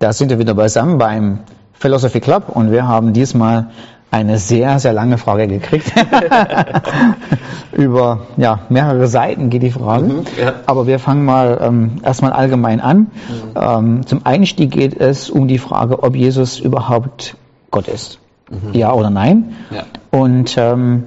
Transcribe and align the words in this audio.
Da 0.00 0.14
sind 0.14 0.30
wir 0.30 0.38
wieder 0.38 0.54
beisammen 0.54 0.96
beim 0.96 1.40
Philosophy 1.74 2.20
Club 2.20 2.48
und 2.48 2.72
wir 2.72 2.88
haben 2.88 3.12
diesmal 3.12 3.66
eine 4.10 4.38
sehr, 4.38 4.78
sehr 4.78 4.94
lange 4.94 5.18
Frage 5.18 5.46
gekriegt. 5.46 5.92
Über 7.72 8.22
ja, 8.38 8.60
mehrere 8.70 9.08
Seiten 9.08 9.50
geht 9.50 9.62
die 9.62 9.70
Frage. 9.70 10.06
Mhm, 10.06 10.22
ja. 10.40 10.54
Aber 10.64 10.86
wir 10.86 11.00
fangen 11.00 11.26
mal 11.26 11.60
ähm, 11.60 12.00
erstmal 12.02 12.32
allgemein 12.32 12.80
an. 12.80 12.98
Mhm. 12.98 13.08
Ähm, 13.54 14.06
zum 14.06 14.24
Einstieg 14.24 14.70
geht 14.70 14.98
es 14.98 15.28
um 15.28 15.48
die 15.48 15.58
Frage, 15.58 16.02
ob 16.02 16.16
Jesus 16.16 16.58
überhaupt 16.58 17.36
Gott 17.70 17.86
ist. 17.86 18.20
Mhm. 18.48 18.72
Ja 18.72 18.94
oder 18.94 19.10
nein? 19.10 19.54
Ja. 19.70 19.82
Und 20.18 20.56
ähm, 20.56 21.04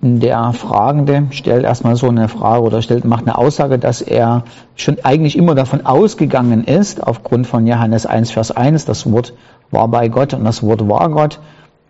der 0.00 0.52
Fragende 0.52 1.28
stellt 1.30 1.64
erstmal 1.64 1.96
so 1.96 2.08
eine 2.08 2.28
Frage 2.28 2.62
oder 2.62 2.82
stellt, 2.82 3.04
macht 3.04 3.26
eine 3.26 3.38
Aussage, 3.38 3.78
dass 3.78 4.02
er 4.02 4.44
schon 4.76 4.98
eigentlich 5.02 5.38
immer 5.38 5.54
davon 5.54 5.86
ausgegangen 5.86 6.64
ist, 6.64 7.02
aufgrund 7.02 7.46
von 7.46 7.66
Johannes 7.66 8.04
1, 8.04 8.30
Vers 8.30 8.50
1, 8.50 8.84
das 8.84 9.10
Wort 9.10 9.32
war 9.70 9.88
bei 9.88 10.08
Gott 10.08 10.34
und 10.34 10.44
das 10.44 10.62
Wort 10.62 10.88
war 10.88 11.08
Gott, 11.08 11.40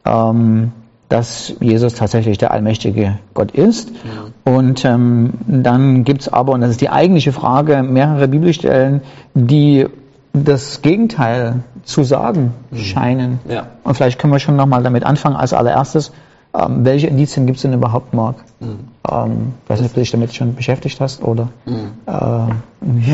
ähm, 0.05 0.73
dass 1.09 1.55
Jesus 1.61 1.95
tatsächlich 1.95 2.39
der 2.39 2.53
allmächtige 2.53 3.19
Gott 3.35 3.51
ist. 3.51 3.91
Ja. 3.91 4.53
Und 4.53 4.85
ähm, 4.85 5.35
dann 5.47 6.05
gibt's 6.05 6.29
aber, 6.29 6.53
und 6.53 6.61
das 6.61 6.71
ist 6.71 6.81
die 6.81 6.91
eigentliche 6.91 7.33
Frage, 7.33 7.83
mehrere 7.83 8.29
Bibelstellen, 8.29 9.03
die 9.35 9.87
das 10.33 10.83
Gegenteil 10.83 11.63
zu 11.85 12.05
sagen 12.05 12.55
mhm. 12.71 12.77
scheinen. 12.77 13.41
Ja. 13.49 13.67
Und 13.83 13.95
vielleicht 13.95 14.19
können 14.19 14.33
wir 14.33 14.41
schon 14.41 14.57
nochmal 14.57 14.83
damit 14.83 15.05
anfangen 15.05 15.37
als 15.37 15.53
allererstes. 15.53 16.13
Ähm, 16.55 16.85
welche 16.85 17.09
Indizien 17.09 17.47
gibt 17.47 17.57
es 17.57 17.63
denn 17.63 17.73
überhaupt, 17.73 18.15
Marc? 18.15 18.37
Mhm. 18.61 18.79
Ähm, 19.11 19.55
weiß 19.67 19.81
nicht, 19.81 19.91
ob 19.91 19.95
du 19.95 20.01
dich 20.01 20.13
damit 20.13 20.35
schon 20.35 20.55
beschäftigt 20.55 21.01
hast 21.01 21.23
oder? 21.23 21.49
Mhm. 21.67 21.93
Ähm, 22.07 23.03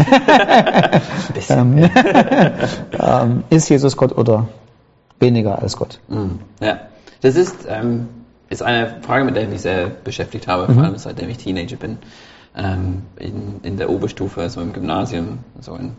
ähm, 1.48 1.78
ähm, 2.98 3.44
ist 3.48 3.68
Jesus 3.70 3.96
Gott 3.96 4.16
oder 4.16 4.46
weniger 5.18 5.60
als 5.60 5.76
Gott? 5.76 6.00
Mhm. 6.08 6.40
Ja, 6.60 6.80
das 7.22 7.36
ist, 7.36 7.66
ähm, 7.66 8.08
ist 8.50 8.62
eine 8.62 8.96
Frage, 9.00 9.24
mit 9.24 9.36
der 9.36 9.44
ich 9.44 9.48
mich 9.48 9.62
sehr 9.62 9.86
beschäftigt 9.88 10.46
habe, 10.46 10.66
vor 10.66 10.74
mhm. 10.74 10.80
allem 10.80 10.98
seitdem 10.98 11.30
ich 11.30 11.38
Teenager 11.38 11.76
bin. 11.76 11.98
in, 13.16 13.60
in 13.62 13.76
der 13.76 13.88
Oberstufe, 13.88 14.50
so 14.50 14.60
im 14.60 14.72
Gymnasium, 14.72 15.38
so 15.60 15.76
in 15.76 15.92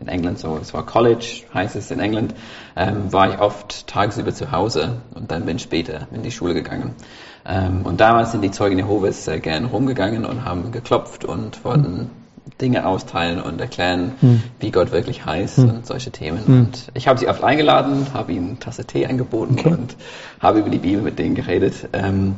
in 0.00 0.08
England 0.08 0.38
so, 0.38 0.58
es 0.60 0.72
war 0.74 0.84
College, 0.86 1.42
heißt 1.52 1.76
es 1.76 1.90
in 1.90 2.00
England, 2.00 2.34
ähm, 2.76 3.12
war 3.12 3.32
ich 3.32 3.40
oft 3.40 3.86
tagsüber 3.86 4.32
zu 4.32 4.52
Hause 4.52 5.00
und 5.14 5.30
dann 5.30 5.44
bin 5.44 5.56
ich 5.56 5.62
später 5.62 6.06
in 6.12 6.22
die 6.22 6.30
Schule 6.30 6.54
gegangen. 6.54 6.94
Ähm, 7.46 7.82
und 7.84 8.00
damals 8.00 8.32
sind 8.32 8.42
die 8.42 8.50
Zeugen 8.50 8.78
Jehovas 8.78 9.24
sehr 9.24 9.40
gern 9.40 9.64
rumgegangen 9.64 10.24
und 10.24 10.44
haben 10.44 10.70
geklopft 10.70 11.24
und 11.24 11.64
wollten 11.64 11.92
mhm. 11.92 12.10
Dinge 12.60 12.86
austeilen 12.86 13.40
und 13.40 13.60
erklären, 13.60 14.12
mhm. 14.20 14.42
wie 14.60 14.70
Gott 14.70 14.90
wirklich 14.92 15.24
heißt 15.24 15.58
mhm. 15.58 15.68
und 15.68 15.86
solche 15.86 16.10
Themen. 16.10 16.46
Hm. 16.46 16.58
Und 16.58 16.88
ich 16.94 17.06
habe 17.06 17.18
sie 17.18 17.28
oft 17.28 17.44
eingeladen, 17.44 18.06
habe 18.14 18.32
ihnen 18.32 18.48
eine 18.48 18.58
Tasse 18.58 18.84
Tee 18.84 19.06
angeboten 19.06 19.56
okay. 19.58 19.68
und 19.68 19.96
habe 20.40 20.60
über 20.60 20.70
die 20.70 20.78
Bibel 20.78 21.02
mit 21.02 21.18
denen 21.18 21.34
geredet. 21.34 21.88
Ähm, 21.92 22.36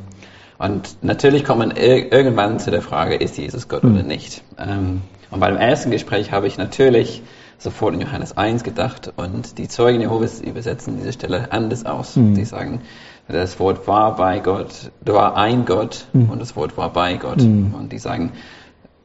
und 0.59 1.03
natürlich 1.03 1.45
kommt 1.45 1.61
man 1.61 1.71
ir 1.71 2.13
irgendwann 2.13 2.59
zu 2.59 2.71
der 2.71 2.83
Frage, 2.83 3.15
ist 3.15 3.39
Jesus 3.39 3.69
Gott 3.69 3.85
oder 3.85 4.01
hm. 4.01 4.07
nicht? 4.07 4.43
Ähm, 4.59 5.03
und 5.31 5.41
bei 5.41 5.49
dem 5.49 5.59
ersten 5.59 5.91
Gespräch 5.91 6.33
habe 6.33 6.47
ich 6.47 6.59
natürlich 6.59 7.23
sofort 7.61 7.95
in 7.95 8.01
Johannes 8.01 8.37
1 8.37 8.65
gedacht 8.65 9.13
und 9.17 9.59
die 9.59 9.69
Zeugen 9.69 10.01
Jehovas 10.01 10.41
übersetzen 10.41 10.97
diese 10.97 11.13
Stelle 11.13 11.53
anders 11.53 11.85
aus. 11.85 12.17
Mhm. 12.17 12.35
Die 12.35 12.45
sagen, 12.45 12.81
das 13.29 13.61
Wort 13.61 13.87
war 13.87 14.17
bei 14.17 14.41
Gott, 14.41 14.91
da 15.05 15.13
war 15.13 15.37
ein 15.37 15.67
Gott 15.67 16.07
mhm. 16.13 16.31
und 16.31 16.41
das 16.41 16.57
Wort 16.57 16.77
war 16.77 16.91
bei 16.93 17.17
Gott. 17.17 17.43
Mhm. 17.43 17.75
Und 17.79 17.93
die 17.93 17.99
sagen, 17.99 18.33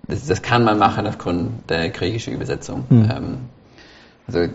das, 0.07 0.25
das, 0.25 0.41
kann 0.41 0.63
man 0.63 0.79
machen 0.79 1.05
aufgrund 1.05 1.69
der 1.69 1.89
griechischen 1.89 2.33
Übersetzung. 2.33 2.85
Mhm. 2.89 3.09
Ähm, 3.11 3.37
also 4.27 4.47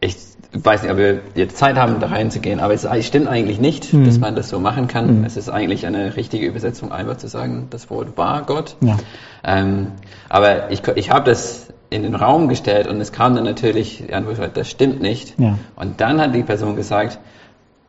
ich 0.00 0.16
weiß 0.52 0.82
nicht, 0.82 0.90
ob 0.90 0.98
wir 0.98 1.20
jetzt 1.34 1.58
Zeit 1.58 1.76
haben, 1.76 2.00
da 2.00 2.08
reinzugehen, 2.08 2.58
aber 2.58 2.74
es 2.74 2.86
stimmt 3.06 3.28
eigentlich 3.28 3.60
nicht, 3.60 3.92
mhm. 3.92 4.04
dass 4.04 4.18
man 4.18 4.34
das 4.34 4.48
so 4.48 4.58
machen 4.58 4.88
kann. 4.88 5.20
Mhm. 5.20 5.24
Es 5.24 5.36
ist 5.36 5.48
eigentlich 5.48 5.86
eine 5.86 6.16
richtige 6.16 6.46
Übersetzung, 6.46 6.90
einfach 6.90 7.18
zu 7.18 7.28
sagen, 7.28 7.68
das 7.70 7.88
Wort 7.90 8.16
war 8.16 8.42
Gott. 8.42 8.76
Ja. 8.80 8.96
Ähm, 9.44 9.92
aber 10.28 10.70
ich, 10.72 10.82
ich 10.96 11.10
habe 11.10 11.30
das 11.30 11.68
in 11.90 12.02
den 12.02 12.14
Raum 12.14 12.48
gestellt 12.48 12.86
und 12.86 13.00
es 13.00 13.12
kam 13.12 13.34
dann 13.34 13.44
natürlich 13.44 14.04
die 14.06 14.12
Antwort, 14.12 14.56
das 14.56 14.70
stimmt 14.70 15.00
nicht. 15.00 15.38
Ja. 15.38 15.58
Und 15.76 16.00
dann 16.00 16.20
hat 16.20 16.34
die 16.34 16.42
Person 16.42 16.76
gesagt, 16.76 17.18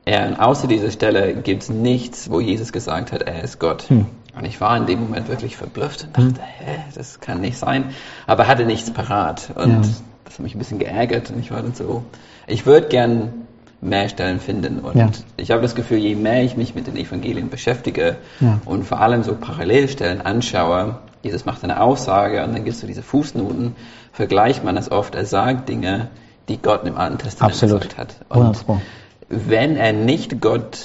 ja, 0.07 0.39
außer 0.39 0.67
dieser 0.67 0.91
Stelle 0.91 1.35
gibt 1.35 1.63
es 1.63 1.69
nichts, 1.69 2.31
wo 2.31 2.39
Jesus 2.39 2.71
gesagt 2.71 3.11
hat, 3.11 3.21
er 3.23 3.43
ist 3.43 3.59
Gott. 3.59 3.83
Hm. 3.89 4.07
Und 4.35 4.45
ich 4.45 4.61
war 4.61 4.77
in 4.77 4.85
dem 4.85 5.01
Moment 5.01 5.27
wirklich 5.27 5.57
verblüfft 5.57 6.05
und 6.05 6.17
dachte, 6.17 6.41
hm. 6.41 6.65
hä, 6.65 6.79
das 6.95 7.19
kann 7.19 7.41
nicht 7.41 7.57
sein. 7.57 7.85
Aber 8.25 8.47
hatte 8.47 8.65
nichts 8.65 8.89
parat. 8.91 9.51
Und 9.55 9.71
ja. 9.71 9.77
das 9.77 10.33
hat 10.33 10.39
mich 10.39 10.55
ein 10.55 10.59
bisschen 10.59 10.79
geärgert 10.79 11.29
und 11.29 11.39
ich 11.39 11.51
war 11.51 11.61
dann 11.61 11.73
so, 11.73 12.03
ich 12.47 12.65
würde 12.65 12.87
gern 12.87 13.33
mehr 13.81 14.09
Stellen 14.09 14.39
finden. 14.39 14.79
Und 14.79 14.95
ja. 14.95 15.09
ich 15.37 15.51
habe 15.51 15.61
das 15.61 15.75
Gefühl, 15.75 15.97
je 15.97 16.15
mehr 16.15 16.43
ich 16.43 16.57
mich 16.57 16.75
mit 16.75 16.87
den 16.87 16.95
Evangelien 16.95 17.49
beschäftige 17.49 18.17
ja. 18.39 18.59
und 18.65 18.85
vor 18.85 18.99
allem 19.01 19.23
so 19.23 19.35
Parallelstellen 19.35 20.21
anschaue, 20.21 20.97
Jesus 21.21 21.45
macht 21.45 21.63
eine 21.63 21.81
Aussage 21.81 22.43
und 22.43 22.53
dann 22.53 22.63
gibt 22.63 22.75
es 22.75 22.81
so 22.81 22.87
diese 22.87 23.03
Fußnoten, 23.03 23.75
vergleicht 24.13 24.63
man 24.63 24.75
das 24.75 24.91
oft, 24.91 25.15
er 25.15 25.25
sagt 25.25 25.69
Dinge, 25.69 26.07
die 26.47 26.57
Gott 26.57 26.85
im 26.85 26.97
Alten 26.97 27.17
Testament 27.17 27.53
Absolut. 27.53 27.81
gesagt 27.81 27.97
hat. 27.97 28.15
Und 28.29 28.65
wenn 29.29 29.75
er 29.75 29.93
nicht 29.93 30.41
Gott 30.41 30.79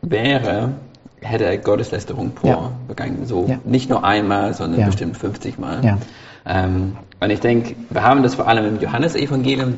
wäre, 0.00 0.72
hätte 1.20 1.44
er 1.44 1.58
Gotteslästerung 1.58 2.32
vorbegangen. 2.34 3.20
Ja. 3.20 3.26
So 3.26 3.46
ja. 3.48 3.58
nicht 3.64 3.90
nur 3.90 4.04
einmal, 4.04 4.54
sondern 4.54 4.80
ja. 4.80 4.86
bestimmt 4.86 5.16
50 5.16 5.58
Mal. 5.58 5.98
Ähm, 6.44 6.96
und 7.20 7.30
ich 7.30 7.40
denke, 7.40 7.76
wir 7.90 8.02
haben 8.02 8.22
das 8.22 8.34
vor 8.34 8.48
allem 8.48 8.66
im 8.66 8.80
Johannesevangelium, 8.80 9.74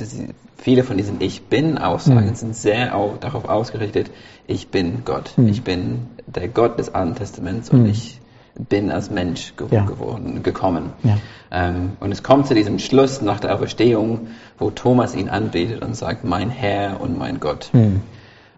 viele 0.56 0.82
von 0.82 0.97
diesen 0.97 1.20
Ich 1.20 1.43
Bin-Aussagen 1.43 2.31
mhm. 2.31 2.34
sind 2.34 2.56
sehr 2.56 2.97
auch 2.97 3.19
darauf 3.19 3.47
ausgerichtet, 3.48 4.10
ich 4.47 4.69
bin 4.69 5.03
Gott. 5.04 5.32
Mhm. 5.37 5.48
Ich 5.48 5.62
bin 5.62 6.06
der 6.26 6.48
Gott 6.48 6.78
des 6.78 6.94
Alten 6.94 7.16
Testaments 7.16 7.69
und 7.69 7.82
mhm. 7.82 7.91
ich 7.91 8.20
bin 8.56 8.91
als 8.91 9.10
Mensch 9.10 9.54
ge 9.56 9.66
ja. 9.70 9.84
geworden, 9.84 10.42
gekommen. 10.42 10.92
Ja. 11.03 11.19
Ähm, 11.50 11.92
und 12.00 12.12
es 12.12 12.22
kommt 12.22 12.47
zu 12.47 12.54
diesem 12.54 12.78
Schluss 12.78 13.20
nach 13.20 13.41
der 13.41 13.54
Auferstehung, 13.54 14.28
wo 14.59 14.70
Thomas 14.70 15.15
ihn 15.15 15.28
anbetet 15.28 15.82
und 15.82 15.97
sagt, 15.97 16.25
mein 16.25 16.50
Herr 16.50 17.00
und 17.00 17.19
mein 17.19 17.41
Gott. 17.41 17.69
Hm. 17.72 18.03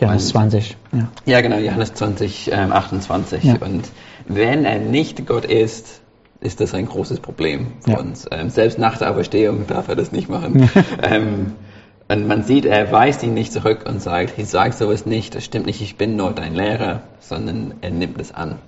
Johannes 0.01 0.27
und, 0.27 0.33
20. 0.33 0.77
Ja. 0.93 1.09
ja, 1.25 1.41
genau, 1.41 1.57
Johannes 1.57 1.95
20, 1.95 2.51
ähm, 2.53 2.73
28. 2.73 3.45
Ja. 3.45 3.55
Und 3.61 3.89
wenn 4.29 4.65
er 4.65 4.79
nicht 4.79 5.27
Gott 5.27 5.47
ist, 5.47 6.03
ist 6.41 6.61
das 6.61 6.75
ein 6.75 6.87
großes 6.87 7.21
Problem 7.21 7.69
für 7.81 7.99
uns. 7.99 8.27
Ähm, 8.31 8.51
selbst 8.51 8.79
nach 8.79 8.99
der 8.99 9.11
Auferstehung 9.11 9.67
darf 9.67 9.89
er 9.89 9.97
das 9.97 10.13
nicht 10.13 10.29
machen. 10.29 10.69
ähm, 11.03 11.53
und 12.09 12.29
man 12.29 12.43
sieht, 12.45 12.67
er 12.67 12.93
weist 12.93 13.23
ihn 13.23 13.35
nicht 13.35 13.53
zurück 13.53 13.85
und 13.89 14.01
sagt, 14.01 14.35
ich 14.39 14.47
sage 14.49 14.73
sowas 14.73 15.07
nicht, 15.07 15.35
das 15.35 15.45
stimmt 15.45 15.67
nicht, 15.67 15.81
ich 15.81 15.97
bin 15.97 16.17
nur 16.17 16.33
dein 16.33 16.55
Lehrer, 16.55 17.03
sondern 17.21 17.75
er 17.81 17.91
nimmt 17.91 18.21
es 18.21 18.33
an. 18.33 18.59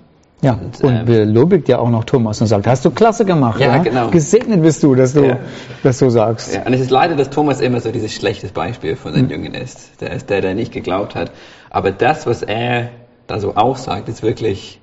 Ja, 0.41 0.53
und, 0.53 0.81
und 0.81 0.95
ähm, 0.95 1.05
belobigt 1.05 1.67
ja 1.67 1.79
auch 1.79 1.89
noch 1.89 2.05
Thomas 2.05 2.39
und 2.39 2.47
sagt, 2.47 2.65
hast 2.65 2.85
du 2.85 2.91
klasse 2.91 3.25
gemacht. 3.25 3.59
Ja, 3.59 3.75
ja? 3.75 3.77
genau. 3.79 4.09
Gesegnet 4.09 4.61
bist 4.61 4.81
du, 4.83 4.95
dass 4.95 5.13
du 5.13 5.25
ja. 5.25 5.39
das 5.83 5.99
so 5.99 6.09
sagst. 6.09 6.55
Ja, 6.55 6.63
und 6.65 6.73
es 6.73 6.79
ist 6.79 6.91
leider, 6.91 7.15
dass 7.15 7.29
Thomas 7.29 7.59
immer 7.59 7.81
so 7.81 7.91
dieses 7.91 8.13
schlechtes 8.13 8.51
Beispiel 8.51 8.95
von 8.95 9.13
den 9.13 9.25
mhm. 9.25 9.31
Jungen 9.31 9.53
ist. 9.53 9.99
Der 9.99 10.11
ist 10.11 10.29
der, 10.29 10.41
der 10.41 10.55
nicht 10.55 10.71
geglaubt 10.71 11.15
hat. 11.15 11.31
Aber 11.69 11.91
das, 11.91 12.25
was 12.25 12.41
er 12.41 12.89
da 13.27 13.39
so 13.39 13.55
aussagt, 13.55 14.07
ist 14.07 14.23
wirklich 14.23 14.79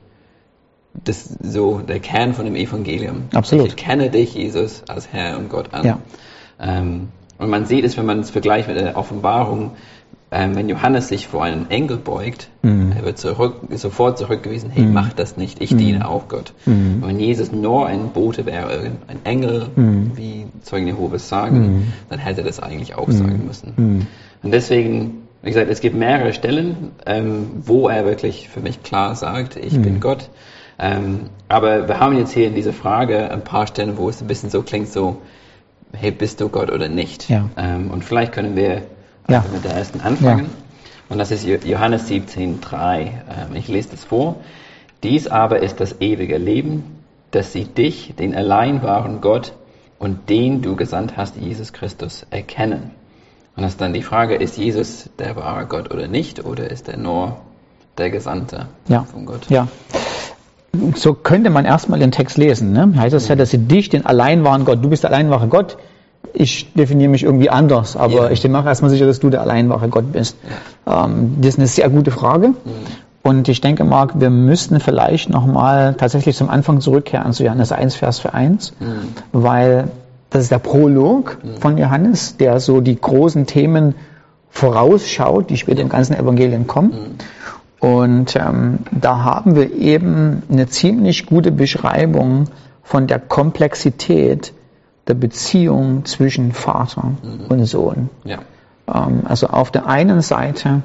das, 1.05 1.25
so 1.43 1.79
der 1.79 2.01
Kern 2.01 2.35
von 2.35 2.45
dem 2.45 2.55
Evangelium. 2.55 3.25
Absolut. 3.35 3.69
Ich 3.69 3.77
kenne 3.77 4.11
dich, 4.11 4.35
Jesus, 4.35 4.83
als 4.89 5.09
Herr 5.11 5.39
und 5.39 5.49
Gott 5.49 5.73
an. 5.73 5.87
Ja. 5.87 5.99
Ähm, 6.61 7.09
und 7.39 7.51
man 7.51 7.67
sieht 7.67 7.85
es, 7.85 7.97
wenn 7.97 8.07
man 8.07 8.21
es 8.21 8.31
vergleicht 8.31 8.69
mit 8.69 8.79
der 8.79 8.97
Offenbarung, 8.97 9.73
ähm, 10.33 10.57
wenn 10.57 10.69
Johannes 10.69 11.09
sich 11.09 11.29
vor 11.29 11.45
einen 11.45 11.71
Engel 11.71 11.99
beugt, 11.99 12.49
mhm. 12.63 12.93
er 12.97 13.05
wird 13.05 13.19
zurück, 13.19 13.57
sofort 13.75 14.19
zurückgewiesen, 14.19 14.71
hey, 14.71 14.85
mhm. 14.85 14.93
mach 14.93 15.13
das 15.13 15.37
nicht, 15.37 15.63
ich 15.63 15.71
mhm. 15.71 15.79
diene 15.79 16.09
auch 16.09 16.29
Gott. 16.29 16.53
Mhm. 16.67 17.03
Wenn 17.05 17.21
Jesus 17.21 17.53
nur 17.53 17.87
ein 17.87 18.11
Bote 18.11 18.45
wäre, 18.45 18.91
ein 19.07 19.21
Engel, 19.25 19.69
mhm. 19.77 20.13
wie 20.17 20.47
Zeugen 20.63 20.89
Jehovas 20.89 21.29
sagen, 21.29 21.59
mhm. 21.59 21.93
dann 22.09 22.19
hätte 22.19 22.41
er 22.41 22.47
das 22.47 22.61
eigentlich 22.61 22.97
auch 22.97 23.11
sagen 23.11 23.45
müssen. 23.47 24.09
Und 24.43 24.51
deswegen, 24.51 25.23
wie 25.43 25.51
gesagt, 25.51 25.71
es 25.71 25.81
gibt 25.81 25.97
mehrere 25.97 26.33
Stellen, 26.33 26.91
ähm, 27.07 27.47
wo 27.65 27.89
er 27.89 28.05
wirklich 28.05 28.49
für 28.49 28.61
mich 28.61 28.83
klar 28.83 29.15
sagt, 29.15 29.57
ich 29.57 29.81
bin 29.81 30.01
Gott. 30.01 30.29
Ähm, 30.79 31.31
aber 31.49 31.89
wir 31.89 32.01
haben 32.01 32.19
jetzt 32.19 32.33
hier 32.33 32.49
in 32.49 32.55
dieser 32.55 32.73
Frage 32.73 33.31
ein 33.31 33.45
paar 33.45 33.67
Stellen, 33.67 33.97
wo 33.97 34.09
es 34.09 34.21
ein 34.21 34.27
bisschen 34.27 34.51
so 34.51 34.63
klingt, 34.63 34.89
so, 34.89 35.23
hey, 35.93 36.11
bist 36.11 36.41
du 36.41 36.49
Gott 36.49 36.71
oder 36.71 36.89
nicht? 36.89 37.31
Ja. 37.31 37.49
Ähm, 37.57 37.91
und 37.91 38.05
vielleicht 38.05 38.33
können 38.33 38.57
wir 38.57 38.83
ja. 39.29 39.45
mit 39.53 39.65
der 39.65 39.73
ersten 39.73 40.01
anfangen. 40.01 40.45
Ja. 40.45 40.51
Und 41.09 41.19
das 41.19 41.31
ist 41.31 41.45
Johannes 41.45 42.09
17,3. 42.09 43.01
Ähm, 43.01 43.11
ich 43.55 43.69
lese 43.69 43.91
das 43.91 44.05
vor. 44.05 44.37
Dies 45.03 45.29
aber 45.29 45.61
ist 45.61 45.81
das 45.81 46.01
ewige 46.01 46.39
Leben, 46.39 46.97
dass 47.31 47.53
sie 47.53 47.65
dich, 47.65 48.15
den 48.19 48.35
allein 48.35 48.83
wahren 48.83 49.21
Gott 49.21 49.53
und 49.99 50.29
den 50.29 50.63
du 50.63 50.77
gesandt 50.77 51.17
hast, 51.17 51.37
Jesus 51.37 51.73
Christus, 51.73 52.27
erkennen. 52.31 52.91
Und 53.57 53.63
das 53.63 53.73
ist 53.73 53.81
dann 53.81 53.93
die 53.93 54.03
Frage, 54.03 54.35
ist 54.35 54.59
Jesus 54.59 55.09
der 55.19 55.37
wahre 55.37 55.67
Gott 55.67 55.93
oder 55.93 56.09
nicht? 56.09 56.45
Oder 56.45 56.71
ist 56.71 56.89
er 56.89 56.99
nur 56.99 57.39
der 57.97 58.11
Gesandte 58.11 58.67
ja. 58.89 59.05
von 59.05 59.25
Gott? 59.25 59.49
Ja. 59.49 59.69
So 60.95 61.15
könnte 61.15 61.49
man 61.49 61.65
erstmal 61.65 61.99
den 61.99 62.13
Text 62.13 62.37
lesen. 62.37 62.73
Ne? 62.73 62.93
Heißt 62.97 63.15
das 63.15 63.29
ja, 63.29 63.35
dass 63.35 63.51
sie 63.51 63.59
dich, 63.59 63.89
den 63.89 64.05
allein 64.05 64.45
wahren 64.45 64.67
Gott, 64.67 64.85
du 64.85 64.91
bist 64.91 65.05
der 65.05 65.11
allein 65.11 65.31
wahre 65.31 65.49
Gott, 65.49 65.79
ich 66.33 66.73
definiere 66.75 67.11
mich 67.11 67.23
irgendwie 67.23 67.51
anders, 67.51 67.97
aber 67.97 68.27
ja. 68.27 68.31
ich 68.31 68.47
mache 68.49 68.69
erstmal 68.69 68.91
sicher, 68.91 69.07
dass 69.07 69.21
du 69.21 69.31
der 69.31 69.43
alleinwache 69.43 69.89
Gott 69.89 70.13
bist. 70.13 70.37
Ähm, 70.87 71.37
das 71.41 71.55
ist 71.55 71.59
eine 71.59 71.69
sehr 71.69 71.89
gute 71.89 72.11
Frage. 72.11 72.49
Mhm. 72.49 72.55
Und 73.23 73.49
ich 73.49 73.61
denke, 73.61 73.83
Marc, 73.83 74.21
wir 74.21 74.31
müssten 74.31 74.79
vielleicht 74.79 75.31
nochmal 75.31 75.95
tatsächlich 75.95 76.37
zum 76.37 76.49
Anfang 76.49 76.81
zurückkehren 76.81 77.33
zu 77.33 77.43
Johannes 77.43 77.73
1, 77.73 77.97
Vers 77.97 78.21
für 78.21 78.35
1, 78.35 78.75
mhm. 78.79 78.87
weil 79.33 79.89
das 80.31 80.45
ist 80.45 80.53
der 80.53 80.59
Prolog 80.59 81.39
mhm. 81.43 81.61
von 81.61 81.77
Johannes, 81.77 82.37
der 82.37 82.61
so 82.61 82.81
die 82.81 83.01
großen 83.01 83.47
Themen 83.47 83.95
vorausschaut, 84.49 85.51
die 85.51 85.57
später 85.57 85.83
im 85.83 85.89
ganzen 85.89 86.15
Evangelium 86.15 86.67
kommen. 86.67 86.91
Mhm. 87.81 87.89
Und 87.89 88.37
ähm, 88.37 88.79
da 88.93 89.25
haben 89.25 89.55
wir 89.57 89.75
eben 89.75 90.43
eine 90.51 90.67
ziemlich 90.67 91.27
gute 91.27 91.53
Beschreibung 91.53 92.45
von 92.83 93.07
der 93.07 93.19
Komplexität 93.19 94.53
der 95.09 95.15
Beziehung 95.15 96.05
zwischen 96.05 96.53
Vater 96.53 97.13
mhm. 97.23 97.47
und 97.49 97.65
Sohn. 97.67 98.11
Ja. 98.25 98.39
Ähm, 98.93 99.23
also 99.25 99.49
auf 99.49 99.71
der 99.71 99.87
einen 99.87 100.21
Seite 100.21 100.83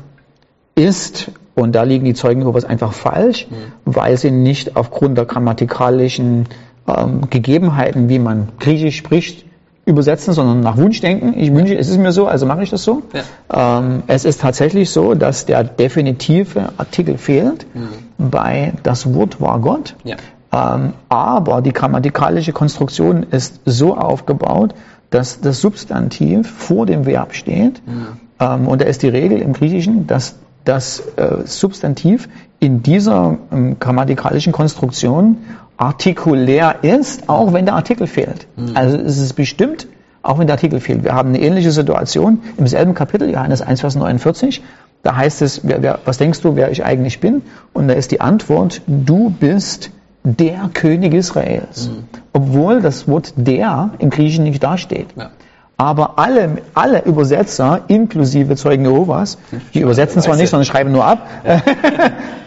ist, 0.75 1.31
und 1.55 1.73
da 1.73 1.83
liegen 1.83 2.05
die 2.05 2.13
Zeugen 2.13 2.41
Jehovas 2.41 2.65
einfach 2.65 2.93
falsch, 2.93 3.47
mhm. 3.49 3.55
weil 3.85 4.17
sie 4.17 4.31
nicht 4.31 4.75
aufgrund 4.75 5.17
der 5.17 5.25
grammatikalischen 5.25 6.45
ähm, 6.87 7.29
Gegebenheiten, 7.29 8.09
wie 8.09 8.19
man 8.19 8.49
Griechisch 8.59 8.97
spricht, 8.97 9.45
übersetzen, 9.85 10.33
sondern 10.33 10.61
nach 10.61 10.77
Wunsch 10.77 11.01
denken. 11.01 11.33
Ich 11.37 11.53
wünsche, 11.53 11.75
es 11.75 11.89
ist 11.89 11.97
mir 11.97 12.11
so, 12.11 12.27
also 12.27 12.45
mache 12.45 12.63
ich 12.63 12.69
das 12.69 12.83
so. 12.83 13.01
Ja. 13.13 13.79
Ähm, 13.79 14.03
es 14.07 14.25
ist 14.25 14.41
tatsächlich 14.41 14.91
so, 14.91 15.15
dass 15.15 15.45
der 15.45 15.63
definitive 15.63 16.73
Artikel 16.77 17.17
fehlt 17.17 17.65
mhm. 17.73 18.29
bei 18.29 18.73
das 18.83 19.13
Wort 19.13 19.41
war 19.41 19.59
Gott. 19.59 19.95
Ja. 20.03 20.17
Ähm, 20.53 20.93
aber 21.09 21.61
die 21.61 21.73
grammatikalische 21.73 22.51
Konstruktion 22.51 23.23
ist 23.23 23.61
so 23.65 23.95
aufgebaut, 23.95 24.73
dass 25.09 25.41
das 25.41 25.61
Substantiv 25.61 26.49
vor 26.49 26.85
dem 26.85 27.05
Verb 27.05 27.33
steht. 27.33 27.85
Mhm. 27.85 28.07
Ähm, 28.39 28.67
und 28.67 28.81
da 28.81 28.85
ist 28.85 29.03
die 29.03 29.09
Regel 29.09 29.39
im 29.39 29.53
Griechischen, 29.53 30.07
dass 30.07 30.35
das 30.65 31.01
äh, 31.17 31.45
Substantiv 31.45 32.29
in 32.59 32.83
dieser 32.83 33.37
ähm, 33.51 33.77
grammatikalischen 33.79 34.53
Konstruktion 34.53 35.37
artikulär 35.77 36.83
ist, 36.83 37.27
auch 37.27 37.53
wenn 37.53 37.65
der 37.65 37.75
Artikel 37.75 38.07
fehlt. 38.07 38.47
Mhm. 38.55 38.71
Also 38.75 38.97
es 38.97 39.17
ist 39.17 39.33
bestimmt, 39.33 39.87
auch 40.21 40.37
wenn 40.37 40.47
der 40.47 40.55
Artikel 40.55 40.79
fehlt. 40.79 41.03
Wir 41.03 41.13
haben 41.13 41.29
eine 41.29 41.41
ähnliche 41.41 41.71
Situation 41.71 42.39
im 42.57 42.67
selben 42.67 42.93
Kapitel, 42.93 43.29
Johannes 43.31 43.61
1, 43.61 43.81
Vers 43.81 43.95
49. 43.95 44.61
Da 45.01 45.15
heißt 45.15 45.41
es, 45.41 45.61
wer, 45.63 45.81
wer, 45.81 45.99
was 46.05 46.19
denkst 46.19 46.41
du, 46.41 46.55
wer 46.55 46.69
ich 46.69 46.85
eigentlich 46.85 47.19
bin? 47.19 47.41
Und 47.73 47.87
da 47.87 47.95
ist 47.95 48.11
die 48.11 48.21
Antwort, 48.21 48.81
du 48.85 49.31
bist 49.31 49.89
der 50.23 50.69
König 50.73 51.13
Israels. 51.13 51.89
Mhm. 51.89 52.03
Obwohl 52.33 52.81
das 52.81 53.07
Wort 53.07 53.33
der 53.35 53.91
im 53.99 54.09
Griechischen 54.09 54.43
nicht 54.43 54.61
dasteht. 54.63 55.07
Ja. 55.15 55.31
Aber 55.81 56.19
alle, 56.19 56.59
alle 56.75 57.03
Übersetzer, 57.05 57.81
inklusive 57.87 58.55
Zeugen 58.55 58.85
Jehovas, 58.85 59.39
die 59.73 59.79
übersetzen 59.79 60.21
zwar 60.21 60.35
nicht, 60.35 60.51
sondern 60.51 60.65
schreiben 60.65 60.91
nur 60.91 61.03
ab, 61.03 61.27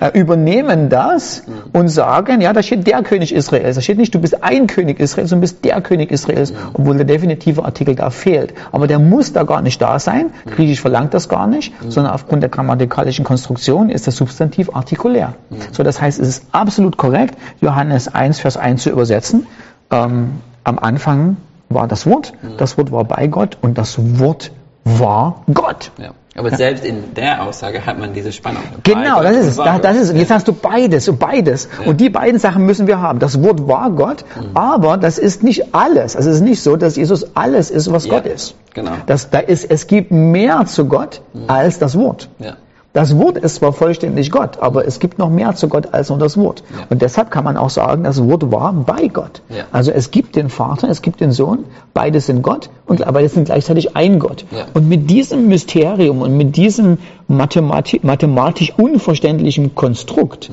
ja. 0.00 0.10
übernehmen 0.14 0.88
das 0.88 1.42
und 1.72 1.88
sagen, 1.88 2.40
ja, 2.42 2.52
da 2.52 2.62
steht 2.62 2.86
der 2.86 3.02
König 3.02 3.34
Israels. 3.34 3.74
Da 3.74 3.82
steht 3.82 3.98
nicht, 3.98 4.14
du 4.14 4.20
bist 4.20 4.44
ein 4.44 4.68
König 4.68 5.00
Israels, 5.00 5.30
sondern 5.30 5.40
bist 5.40 5.64
der 5.64 5.80
König 5.80 6.12
Israels, 6.12 6.52
obwohl 6.74 6.96
der 6.96 7.06
definitive 7.06 7.64
Artikel 7.64 7.96
da 7.96 8.10
fehlt. 8.10 8.54
Aber 8.70 8.86
der 8.86 9.00
muss 9.00 9.32
da 9.32 9.42
gar 9.42 9.62
nicht 9.62 9.82
da 9.82 9.98
sein. 9.98 10.30
Griechisch 10.46 10.80
verlangt 10.80 11.12
das 11.12 11.28
gar 11.28 11.48
nicht, 11.48 11.74
sondern 11.88 12.12
aufgrund 12.12 12.44
der 12.44 12.50
grammatikalischen 12.50 13.24
Konstruktion 13.24 13.90
ist 13.90 14.06
das 14.06 14.14
Substantiv 14.14 14.76
artikulär. 14.76 15.34
So, 15.72 15.82
das 15.82 16.00
heißt, 16.00 16.20
es 16.20 16.28
ist 16.28 16.46
absolut 16.52 16.98
korrekt, 16.98 17.36
Johannes 17.60 18.06
1, 18.06 18.38
Vers 18.38 18.56
1 18.56 18.84
zu 18.84 18.90
übersetzen. 18.90 19.48
Ähm, 19.90 20.34
am 20.62 20.78
Anfang 20.78 21.36
war 21.68 21.88
das 21.88 22.06
Wort, 22.06 22.32
das 22.58 22.78
Wort 22.78 22.92
war 22.92 23.04
bei 23.04 23.26
Gott 23.26 23.58
und 23.62 23.78
das 23.78 23.96
Wort 24.18 24.52
war 24.84 25.42
Gott. 25.52 25.90
Ja. 25.98 26.12
Aber 26.36 26.50
ja. 26.50 26.56
selbst 26.56 26.84
in 26.84 27.14
der 27.14 27.44
Aussage 27.44 27.86
hat 27.86 27.98
man 27.98 28.12
diese 28.12 28.32
Spannung. 28.32 28.62
Genau, 28.82 29.22
das 29.22 29.36
ist 29.36 29.46
es. 29.46 29.56
Da, 29.56 29.78
das 29.78 29.96
ist, 29.96 30.14
jetzt 30.14 30.32
hast 30.32 30.48
du 30.48 30.52
beides 30.52 31.08
und 31.08 31.20
beides. 31.20 31.68
Ja. 31.80 31.86
Und 31.88 32.00
die 32.00 32.10
beiden 32.10 32.40
Sachen 32.40 32.66
müssen 32.66 32.88
wir 32.88 33.00
haben. 33.00 33.20
Das 33.20 33.40
Wort 33.40 33.68
war 33.68 33.90
Gott, 33.90 34.24
mhm. 34.34 34.50
aber 34.54 34.96
das 34.96 35.18
ist 35.18 35.44
nicht 35.44 35.74
alles. 35.74 36.16
Also 36.16 36.30
es 36.30 36.36
ist 36.36 36.42
nicht 36.42 36.60
so, 36.60 36.76
dass 36.76 36.96
Jesus 36.96 37.36
alles 37.36 37.70
ist, 37.70 37.92
was 37.92 38.06
ja. 38.06 38.14
Gott 38.14 38.26
ist. 38.26 38.56
Genau. 38.74 38.92
Das, 39.06 39.30
da 39.30 39.38
ist. 39.38 39.70
Es 39.70 39.86
gibt 39.86 40.10
mehr 40.10 40.66
zu 40.66 40.86
Gott 40.86 41.22
mhm. 41.32 41.44
als 41.46 41.78
das 41.78 41.96
Wort. 41.96 42.28
Ja. 42.40 42.56
Das 42.94 43.18
Wort 43.18 43.36
ist 43.36 43.56
zwar 43.56 43.72
vollständig 43.72 44.30
Gott, 44.30 44.60
aber 44.60 44.86
es 44.86 45.00
gibt 45.00 45.18
noch 45.18 45.28
mehr 45.28 45.56
zu 45.56 45.68
Gott 45.68 45.92
als 45.92 46.10
nur 46.10 46.18
das 46.18 46.36
Wort. 46.36 46.62
Ja. 46.70 46.86
Und 46.90 47.02
deshalb 47.02 47.28
kann 47.32 47.42
man 47.42 47.56
auch 47.56 47.68
sagen, 47.68 48.04
das 48.04 48.22
Wort 48.22 48.52
war 48.52 48.72
bei 48.72 49.08
Gott. 49.08 49.42
Ja. 49.48 49.64
Also 49.72 49.90
es 49.90 50.12
gibt 50.12 50.36
den 50.36 50.48
Vater, 50.48 50.88
es 50.88 51.02
gibt 51.02 51.20
den 51.20 51.32
Sohn, 51.32 51.64
beide 51.92 52.20
sind 52.20 52.42
Gott 52.42 52.70
und 52.86 53.04
beide 53.04 53.28
sind 53.28 53.46
gleichzeitig 53.46 53.96
ein 53.96 54.20
Gott. 54.20 54.44
Ja. 54.52 54.66
Und 54.74 54.88
mit 54.88 55.10
diesem 55.10 55.48
Mysterium 55.48 56.22
und 56.22 56.36
mit 56.36 56.56
diesem 56.56 56.98
mathematisch, 57.26 58.00
mathematisch 58.04 58.72
unverständlichen 58.76 59.74
Konstrukt 59.74 60.52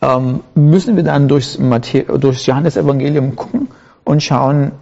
ähm, 0.00 0.40
müssen 0.54 0.96
wir 0.96 1.02
dann 1.02 1.28
durchs, 1.28 1.58
durchs 2.18 2.46
Johannesevangelium 2.46 3.36
gucken 3.36 3.68
und 4.04 4.22
schauen, 4.22 4.72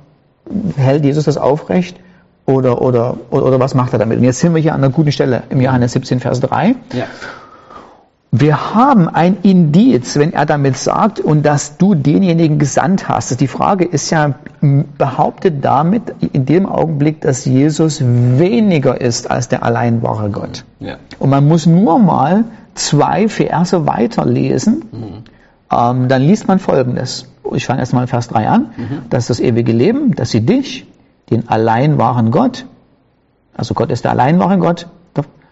hält 0.77 1.05
Jesus 1.05 1.25
das 1.25 1.37
aufrecht? 1.37 1.97
Oder, 2.45 2.83
oder, 2.83 3.17
oder, 3.31 3.47
oder 3.47 3.61
was 3.61 3.75
macht 3.75 3.93
er 3.93 3.99
damit? 3.99 4.19
Und 4.19 4.25
jetzt 4.25 4.41
sind 4.41 4.55
wir 4.55 4.61
hier 4.61 4.75
an 4.75 4.83
einer 4.83 4.93
guten 4.93 5.13
Stelle 5.13 5.45
im 5.51 5.61
Johannes 5.61 5.93
17, 5.93 6.21
Vers 6.21 6.41
3. 6.41 6.75
Ja. 6.93 7.05
Wir 8.35 8.75
haben 8.75 9.11
ein 9.11 9.37
Indiz, 9.43 10.19
wenn 10.19 10.33
er 10.33 10.47
damit 10.47 10.79
sagt, 10.79 11.21
und 11.21 11.45
dass 11.45 11.77
du 11.77 11.95
denjenigen 11.95 12.59
gesandt 12.59 13.07
hast. 13.07 13.39
Die 13.43 13.47
Frage 13.47 13.85
ist 13.85 14.09
ja, 14.09 14.35
behauptet 14.97 15.63
damit 15.63 16.15
in 16.33 16.47
dem 16.47 16.65
Augenblick, 16.65 17.21
dass 17.21 17.45
Jesus 17.45 18.01
weniger 18.03 18.99
ist 18.99 19.31
als 19.31 19.49
der 19.49 19.63
allein 19.63 20.03
wahre 20.03 20.31
Gott. 20.31 20.65
Ja. 20.81 20.97
Und 21.19 21.29
man 21.29 21.47
muss 21.47 21.67
nur 21.67 21.99
mal 21.99 22.45
zwei 22.75 23.29
Verse 23.29 23.87
weiterlesen, 23.87 24.83
mhm. 24.91 25.07
ähm, 25.71 26.09
dann 26.09 26.23
liest 26.23 26.49
man 26.49 26.59
folgendes. 26.59 27.29
Ich 27.55 27.67
fange 27.67 27.81
erstmal 27.81 28.07
Vers 28.07 28.29
3 28.29 28.49
an. 28.49 28.63
Mhm. 28.77 28.99
Das 29.11 29.25
ist 29.25 29.31
das 29.31 29.41
ewige 29.41 29.73
Leben, 29.73 30.15
dass 30.15 30.31
sie 30.31 30.41
dich, 30.41 30.87
den 31.33 31.49
allein 31.49 31.99
wahren 31.99 32.31
Gott, 32.31 32.67
also 33.55 33.75
Gott 33.75 33.91
ist 33.91 34.05
der 34.05 34.13
allein 34.13 34.39
wahre 34.39 34.59
Gott, 34.59 34.87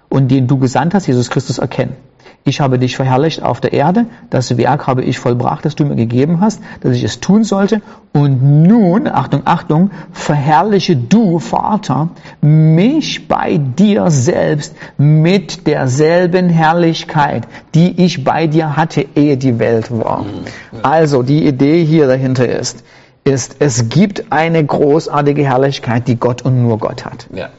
und 0.09 0.31
den 0.31 0.47
du 0.47 0.59
gesandt 0.59 0.93
hast, 0.93 1.06
Jesus 1.06 1.31
Christus, 1.31 1.59
erkennen. 1.59 1.94
Ich 2.43 2.61
habe 2.61 2.79
dich 2.79 2.97
verherrlicht 2.97 3.43
auf 3.43 3.61
der 3.61 3.75
Erde, 3.75 4.06
das 4.31 4.56
Werk 4.56 4.87
habe 4.87 5.05
ich 5.05 5.19
vollbracht, 5.19 5.65
das 5.65 5.75
du 5.75 5.85
mir 5.85 5.94
gegeben 5.94 6.41
hast, 6.41 6.62
dass 6.81 6.97
ich 6.97 7.05
es 7.05 7.21
tun 7.21 7.44
sollte. 7.44 7.82
Und 8.12 8.67
nun, 8.67 9.06
Achtung, 9.06 9.43
Achtung, 9.44 9.91
verherrliche 10.11 10.97
du, 10.97 11.38
Vater, 11.38 12.09
mich 12.41 13.29
bei 13.29 13.59
dir 13.59 14.11
selbst 14.11 14.75
mit 14.97 15.67
derselben 15.67 16.49
Herrlichkeit, 16.49 17.46
die 17.75 18.05
ich 18.05 18.25
bei 18.25 18.46
dir 18.46 18.75
hatte, 18.75 19.06
ehe 19.15 19.37
die 19.37 19.58
Welt 19.58 19.91
war. 19.91 20.22
Mhm. 20.22 20.79
Also 20.82 21.22
die 21.22 21.46
Idee 21.46 21.84
hier 21.84 22.06
dahinter 22.06 22.49
ist, 22.49 22.82
ist, 23.24 23.56
es 23.58 23.89
gibt 23.89 24.32
eine 24.32 24.65
großartige 24.65 25.44
Herrlichkeit, 25.44 26.08
die 26.08 26.17
Gott 26.17 26.43
und 26.43 26.62
nur 26.62 26.79
Gott 26.79 27.05
hat. 27.05 27.27
Ja. 27.32 27.50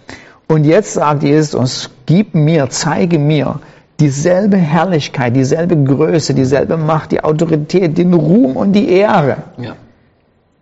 Und 0.47 0.65
jetzt 0.65 0.93
sagt 0.93 1.23
Jesus, 1.23 1.91
gib 2.05 2.35
mir, 2.35 2.69
zeige 2.69 3.19
mir 3.19 3.59
dieselbe 3.99 4.57
Herrlichkeit, 4.57 5.35
dieselbe 5.35 5.77
Größe, 5.77 6.33
dieselbe 6.33 6.75
Macht, 6.75 7.11
die 7.11 7.23
Autorität, 7.23 7.97
den 7.97 8.13
Ruhm 8.13 8.57
und 8.57 8.73
die 8.73 8.89
Ehre, 8.89 9.37
ja. 9.57 9.75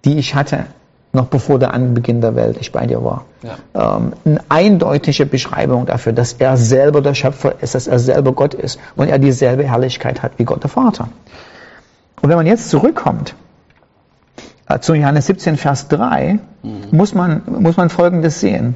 die 0.06 0.18
ich 0.18 0.36
hatte, 0.36 0.66
noch 1.14 1.28
bevor 1.28 1.58
der 1.58 1.74
Anbeginn 1.74 2.22
der 2.22 2.36
Welt 2.36 2.58
ich 2.60 2.72
bei 2.72 2.86
dir 2.86 3.04
war. 3.04 3.26
Ja. 3.42 3.98
Ähm, 3.98 4.14
eine 4.26 4.42
eindeutige 4.50 5.26
Beschreibung 5.26 5.86
dafür, 5.86 6.14
dass 6.14 6.34
er 6.34 6.58
selber 6.58 7.02
der 7.02 7.16
Schöpfer 7.16 7.54
ist, 7.62 7.74
dass 7.74 7.88
er 7.88 7.98
selber 7.98 8.34
Gott 8.34 8.54
ist 8.54 8.80
und 8.96 9.08
er 9.08 9.18
dieselbe 9.18 9.64
Herrlichkeit 9.64 10.22
hat 10.22 10.34
wie 10.38 10.44
Gott 10.44 10.62
der 10.62 10.70
Vater. 10.70 11.08
Und 12.22 12.30
wenn 12.30 12.38
man 12.38 12.46
jetzt 12.46 12.70
zurückkommt 12.70 13.34
zu 14.80 14.94
Johannes 14.94 15.26
17, 15.26 15.58
Vers 15.58 15.88
3, 15.88 16.40
mhm. 16.62 16.82
muss, 16.92 17.16
man, 17.16 17.42
muss 17.48 17.78
man 17.78 17.90
Folgendes 17.90 18.40
sehen. 18.40 18.76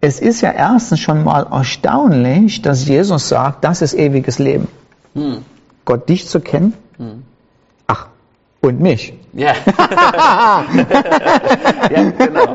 Es 0.00 0.20
ist 0.20 0.40
ja 0.40 0.52
erstens 0.52 1.00
schon 1.00 1.24
mal 1.24 1.46
erstaunlich, 1.50 2.62
dass 2.62 2.86
Jesus 2.86 3.28
sagt, 3.28 3.64
das 3.64 3.82
ist 3.82 3.94
ewiges 3.94 4.38
Leben. 4.38 4.68
Mhm. 5.14 5.38
Gott 5.84 6.08
dich 6.08 6.28
zu 6.28 6.40
kennen. 6.40 6.74
Mhm. 6.98 7.22
Ach, 7.86 8.08
und 8.60 8.80
mich. 8.80 9.14
Ja. 9.32 9.52
ja, 11.90 12.10
genau. 12.10 12.54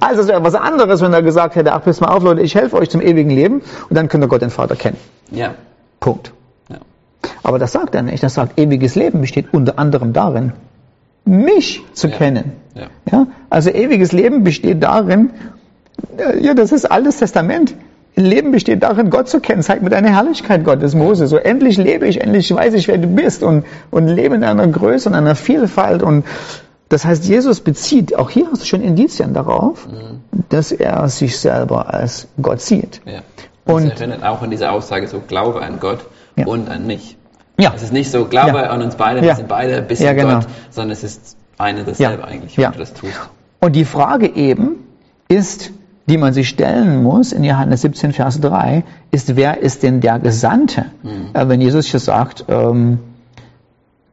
Also 0.00 0.22
es 0.22 0.28
wäre 0.28 0.44
was 0.44 0.54
anderes, 0.54 1.00
wenn 1.00 1.12
er 1.12 1.22
gesagt 1.22 1.56
hätte, 1.56 1.72
ach, 1.72 1.82
pass 1.82 2.00
mal 2.00 2.08
auf, 2.08 2.22
Leute, 2.22 2.42
ich 2.42 2.54
helfe 2.54 2.76
euch 2.76 2.90
zum 2.90 3.00
ewigen 3.00 3.30
Leben 3.30 3.62
und 3.88 3.96
dann 3.96 4.08
könnt 4.08 4.22
ihr 4.24 4.28
Gott 4.28 4.42
den 4.42 4.50
Vater 4.50 4.76
kennen. 4.76 4.98
Ja. 5.30 5.54
Punkt. 6.00 6.32
Ja. 6.68 6.76
Aber 7.42 7.58
das 7.58 7.72
sagt 7.72 7.94
er 7.94 8.02
nicht. 8.02 8.22
Er 8.22 8.28
sagt, 8.28 8.58
ewiges 8.58 8.94
Leben 8.94 9.20
besteht 9.20 9.52
unter 9.52 9.78
anderem 9.78 10.12
darin, 10.12 10.52
mich 11.24 11.82
zu 11.92 12.08
ja. 12.08 12.16
kennen. 12.16 12.52
Ja. 12.74 12.86
ja. 13.10 13.26
Also 13.50 13.70
ewiges 13.70 14.12
Leben 14.12 14.44
besteht 14.44 14.82
darin, 14.82 15.30
äh, 16.16 16.38
ja, 16.38 16.54
das 16.54 16.72
ist 16.72 16.90
altes 16.90 17.18
Testament. 17.18 17.74
Leben 18.14 18.52
besteht 18.52 18.82
darin, 18.82 19.08
Gott 19.08 19.28
zu 19.28 19.40
kennen. 19.40 19.62
Zeig 19.62 19.82
mir 19.82 19.88
deine 19.88 20.10
Herrlichkeit, 20.10 20.64
Gottes 20.64 20.94
Mose. 20.94 21.26
So 21.26 21.38
endlich 21.38 21.78
lebe 21.78 22.06
ich, 22.06 22.20
endlich 22.20 22.54
weiß 22.54 22.74
ich, 22.74 22.86
wer 22.88 22.98
du 22.98 23.08
bist 23.08 23.42
und, 23.42 23.64
und 23.90 24.06
lebe 24.06 24.34
in 24.34 24.44
einer 24.44 24.66
Größe 24.66 25.08
und 25.08 25.14
einer 25.14 25.34
Vielfalt 25.34 26.02
und 26.02 26.24
Das 26.92 27.06
heißt, 27.06 27.24
Jesus 27.24 27.60
bezieht, 27.60 28.14
auch 28.18 28.28
hier 28.28 28.48
hast 28.50 28.60
du 28.60 28.66
schon 28.66 28.82
Indizien 28.82 29.32
darauf, 29.32 29.88
mhm. 29.88 30.20
dass 30.50 30.72
er 30.72 31.08
sich 31.08 31.38
selber 31.38 31.94
als 31.94 32.28
Gott 32.42 32.60
sieht. 32.60 33.00
Ja. 33.06 33.22
Und 33.64 33.90
das 33.90 34.00
erinnert 34.00 34.22
auch 34.22 34.42
an 34.42 34.50
diese 34.50 34.70
Aussage, 34.70 35.08
so 35.08 35.22
Glaube 35.26 35.62
an 35.62 35.80
Gott 35.80 36.00
ja. 36.36 36.44
und 36.44 36.68
an 36.68 36.86
mich. 36.86 37.16
Ja. 37.58 37.72
Es 37.74 37.82
ist 37.82 37.92
nicht 37.92 38.10
so, 38.10 38.24
Glaube 38.24 38.58
ja. 38.58 38.70
an 38.70 38.82
uns 38.82 38.96
beide, 38.96 39.22
wir 39.22 39.34
sind 39.34 39.48
beide 39.48 39.76
ein 39.76 39.86
bisschen 39.86 40.06
ja, 40.06 40.12
genau. 40.12 40.40
Gott, 40.40 40.46
sondern 40.70 40.92
es 40.92 41.04
ist 41.04 41.36
eine 41.58 41.84
dasselbe 41.84 42.24
eigentlich, 42.24 42.56
wenn 42.58 42.72
du 42.72 42.78
das 42.78 42.94
tust. 42.94 43.14
Und 43.60 43.76
die 43.76 43.84
Frage 43.84 44.34
eben 44.34 44.76
ist, 45.28 45.70
die 46.06 46.18
man 46.18 46.32
sich 46.32 46.48
stellen 46.48 47.02
muss 47.02 47.32
in 47.32 47.44
Johannes 47.44 47.82
17, 47.82 48.12
Vers 48.12 48.40
3, 48.40 48.82
ist, 49.10 49.36
wer 49.36 49.60
ist 49.60 49.82
denn 49.82 50.00
der 50.00 50.18
Gesandte? 50.18 50.86
Mhm. 51.02 51.30
Äh, 51.32 51.48
wenn 51.48 51.60
Jesus 51.60 51.86
hier 51.86 52.00
sagt, 52.00 52.46
ähm, 52.48 52.98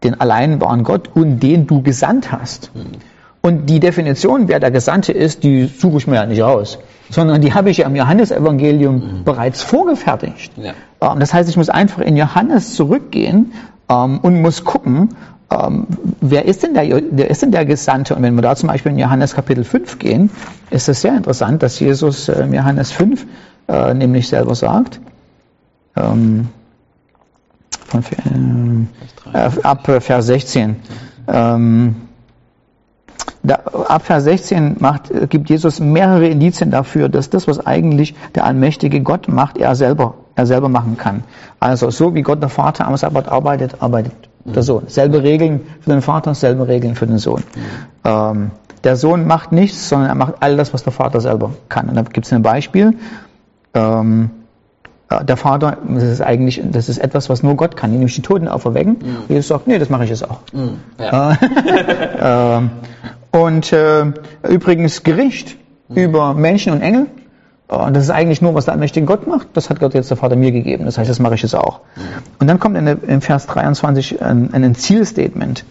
den 0.04 0.20
allein 0.20 0.62
wahren 0.62 0.84
Gott 0.84 1.10
und 1.14 1.40
den 1.40 1.68
du 1.68 1.82
gesandt 1.82 2.32
hast. 2.32 2.72
Mhm. 2.76 3.00
Und 3.42 3.68
die 3.68 3.80
Definition, 3.80 4.48
wer 4.48 4.60
der 4.60 4.72
Gesandte 4.72 5.14
ist, 5.14 5.44
die 5.44 5.66
suche 5.66 5.98
ich 5.98 6.08
mir 6.08 6.16
ja 6.16 6.26
nicht 6.26 6.42
raus, 6.42 6.78
sondern 7.10 7.42
die 7.42 7.54
habe 7.54 7.70
ich 7.70 7.78
ja 7.78 7.88
im 7.88 7.96
Johannesevangelium 7.96 8.96
mhm. 8.96 9.24
bereits 9.24 9.62
vorgefertigt. 9.62 10.52
Ja. 10.58 10.74
Ähm, 11.02 11.20
das 11.20 11.34
heißt, 11.34 11.50
ich 11.50 11.56
muss 11.56 11.70
einfach 11.70 12.02
in 12.02 12.18
Johannes 12.18 12.76
zurückgehen 12.76 13.54
ähm, 13.90 14.20
und 14.20 14.42
muss 14.42 14.66
gucken, 14.66 15.16
ähm, 15.52 15.88
wer 16.22 16.46
ist 16.46 16.64
denn 16.64 16.74
der, 16.74 17.02
der 17.02 17.30
ist 17.30 17.42
denn 17.42 17.52
der 17.52 17.66
Gesandte? 17.66 18.16
Und 18.16 18.24
wenn 18.24 18.36
wir 18.36 18.42
da 18.42 18.56
zum 18.56 18.68
Beispiel 18.68 18.92
in 18.92 19.00
Johannes 19.00 19.34
Kapitel 19.34 19.64
5 19.64 20.00
gehen, 20.00 20.30
ist 20.70 20.90
es 20.90 21.02
sehr 21.02 21.16
interessant, 21.16 21.64
dass 21.64 21.80
Jesus 21.80 22.28
äh, 22.28 22.44
in 22.44 22.54
Johannes 22.54 22.92
5 22.92 23.26
äh, 23.68 23.94
nämlich 23.94 24.28
selber 24.28 24.54
sagt, 24.54 25.00
ähm, 25.96 26.50
von, 27.88 28.04
äh, 29.34 29.50
ab 29.64 29.90
Vers 30.02 30.26
16. 30.28 30.76
Ähm, 31.28 31.96
da, 33.44 33.56
ab 33.88 34.06
Vers 34.06 34.26
16 34.26 34.78
macht, 34.80 35.12
gibt 35.30 35.50
Jesus 35.50 35.80
mehrere 35.80 36.28
Indizien 36.28 36.72
dafür, 36.72 37.10
dass 37.10 37.30
das, 37.30 37.48
was 37.48 37.66
eigentlich 37.66 38.16
der 38.36 38.46
allmächtige 38.46 39.02
Gott 39.02 39.28
macht, 39.28 39.58
er 39.58 39.76
selber, 39.76 40.16
er 40.36 40.46
selber 40.46 40.70
machen 40.70 40.98
kann. 40.98 41.24
Also 41.60 41.90
so 41.90 42.14
wie 42.16 42.22
Gott 42.22 42.42
der 42.42 42.50
Vater 42.50 42.88
am 42.88 42.98
Sabbat 42.98 43.30
arbeitet, 43.30 43.82
arbeitet 43.82 44.14
der 44.46 44.64
Sohn. 44.64 44.84
Selbe 44.88 45.24
Regeln 45.24 45.62
für 45.82 45.92
den 45.92 46.02
Vater, 46.02 46.34
selbe 46.34 46.68
Regeln 46.68 46.96
für 46.96 47.08
den 47.08 47.18
Sohn. 47.18 47.44
Ähm, 48.04 48.52
der 48.84 48.96
Sohn 48.96 49.28
macht 49.28 49.52
nichts, 49.52 49.90
sondern 49.90 50.10
er 50.10 50.16
macht 50.16 50.36
all 50.40 50.58
das, 50.58 50.74
was 50.74 50.84
der 50.84 50.94
Vater 50.94 51.22
selber 51.22 51.52
kann. 51.68 51.90
Und 51.90 51.96
da 51.96 52.02
gibt 52.02 52.26
es 52.26 52.34
ein 52.34 52.42
Beispiel. 52.42 52.96
Ähm, 53.74 54.32
äh, 55.10 55.24
der 55.24 55.38
Vater, 55.38 55.78
das 55.88 56.04
ist 56.04 56.22
eigentlich, 56.22 56.62
das 56.72 56.90
ist 56.90 56.98
etwas, 56.98 57.30
was 57.30 57.44
nur 57.44 57.56
Gott 57.56 57.76
kann, 57.76 57.92
nämlich 57.92 58.16
die 58.16 58.22
Toten 58.22 58.48
auferwecken. 58.48 58.98
Mhm. 59.00 59.18
Jesus 59.28 59.48
sagt, 59.48 59.68
nee, 59.68 59.78
das 59.78 59.90
mache 59.90 60.06
ich 60.06 60.10
jetzt 60.10 60.30
auch. 60.30 60.40
Mhm. 60.54 60.80
Ja. 60.98 62.58
Äh, 62.62 62.62
und 63.32 63.72
äh, 63.74 64.06
übrigens 64.48 65.04
Gericht 65.04 65.58
mhm. 65.88 65.98
über 65.98 66.34
Menschen 66.34 66.74
und 66.74 66.82
Engel, 66.82 67.08
und 67.70 67.96
das 67.96 68.06
ist 68.06 68.10
eigentlich 68.10 68.42
nur, 68.42 68.56
was 68.56 68.66
der 68.66 68.74
allmächtige 68.74 69.06
Gott 69.06 69.28
macht. 69.28 69.50
Das 69.54 69.70
hat 69.70 69.80
Gott 69.80 69.94
jetzt 69.94 70.10
der 70.10 70.18
Vater 70.18 70.36
mir 70.36 70.52
gegeben. 70.52 70.86
Das 70.86 70.98
heißt, 70.98 71.08
das 71.08 71.20
mache 71.20 71.36
ich 71.36 71.44
jetzt 71.44 71.54
auch. 71.54 71.82
Und 72.40 72.48
dann 72.48 72.60
kommt 72.60 72.76
in, 72.76 72.88
in 72.88 73.22
Vers 73.22 73.46
23 73.46 74.24
ein, 74.24 74.52
ein 74.56 74.74
Zielstatement, 74.74 75.66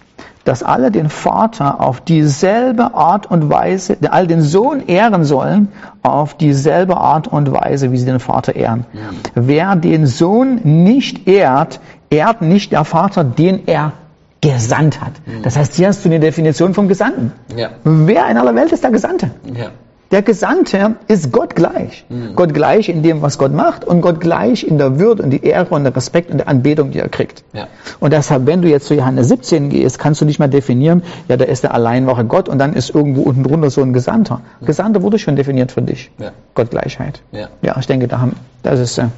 dass 0.44 0.62
alle 0.62 0.92
den 0.92 1.08
Vater 1.08 1.80
auf 1.80 2.00
dieselbe 2.00 2.94
Art 2.94 3.28
und 3.28 3.50
Weise, 3.50 3.96
all 4.10 4.28
den 4.28 4.42
Sohn 4.42 4.86
ehren 4.86 5.24
sollen, 5.24 5.72
auf 6.02 6.34
dieselbe 6.36 6.96
Art 6.96 7.26
und 7.26 7.50
Weise, 7.52 7.90
wie 7.90 7.98
sie 7.98 8.06
den 8.06 8.20
Vater 8.20 8.54
ehren. 8.54 8.86
Ja. 8.92 9.00
Wer 9.34 9.74
den 9.74 10.06
Sohn 10.06 10.60
nicht 10.62 11.26
ehrt, 11.26 11.80
ehrt 12.10 12.42
nicht 12.42 12.70
der 12.70 12.84
Vater, 12.84 13.24
den 13.24 13.66
er 13.66 13.92
gesandt 14.40 15.00
hat. 15.00 15.12
Das 15.42 15.56
heißt, 15.56 15.74
hier 15.74 15.88
hast 15.88 16.04
du 16.04 16.08
eine 16.08 16.20
Definition 16.20 16.74
vom 16.74 16.88
Gesandten. 16.88 17.32
Ja. 17.56 17.70
Wer 17.84 18.28
in 18.28 18.36
aller 18.36 18.54
Welt 18.54 18.72
ist 18.72 18.84
der 18.84 18.90
Gesandte? 18.90 19.30
Ja. 19.54 19.70
Der 20.10 20.22
Gesandte 20.22 20.96
ist 21.06 21.32
Gott 21.32 21.54
gleich. 21.54 22.06
Mhm. 22.08 22.34
Gott 22.34 22.54
gleich 22.54 22.88
in 22.88 23.02
dem, 23.02 23.20
was 23.20 23.36
Gott 23.36 23.52
macht 23.52 23.84
und 23.84 24.00
Gott 24.00 24.20
gleich 24.20 24.64
in 24.64 24.78
der 24.78 24.98
Würde 24.98 25.22
und 25.22 25.30
die 25.30 25.44
Ehre 25.44 25.74
und 25.74 25.84
der 25.84 25.94
Respekt 25.94 26.30
und 26.30 26.38
der 26.38 26.48
Anbetung, 26.48 26.92
die 26.92 26.98
er 26.98 27.10
kriegt. 27.10 27.44
Ja. 27.52 27.66
Und 28.00 28.14
deshalb, 28.14 28.46
wenn 28.46 28.62
du 28.62 28.68
jetzt 28.68 28.86
zu 28.86 28.94
Johannes 28.94 29.28
17 29.28 29.68
gehst, 29.68 29.98
kannst 29.98 30.22
du 30.22 30.24
nicht 30.24 30.38
mehr 30.38 30.48
definieren, 30.48 31.02
ja, 31.28 31.36
da 31.36 31.44
ist 31.44 31.62
der 31.62 31.74
alleinwache 31.74 32.24
Gott 32.24 32.48
und 32.48 32.58
dann 32.58 32.72
ist 32.72 32.94
irgendwo 32.94 33.22
unten 33.22 33.42
drunter 33.42 33.68
so 33.68 33.82
ein 33.82 33.92
Gesandter. 33.92 34.40
Mhm. 34.60 34.66
Gesandter 34.66 35.02
wurde 35.02 35.18
schon 35.18 35.36
definiert 35.36 35.72
für 35.72 35.82
dich. 35.82 36.10
Ja. 36.18 36.30
Gottgleichheit. 36.54 37.20
Ja. 37.30 37.48
ja, 37.60 37.76
ich 37.78 37.86
denke, 37.86 38.08
da 38.08 38.20
haben, 38.20 38.36
das 38.62 38.80
ist, 38.80 38.96
äh. 38.96 39.08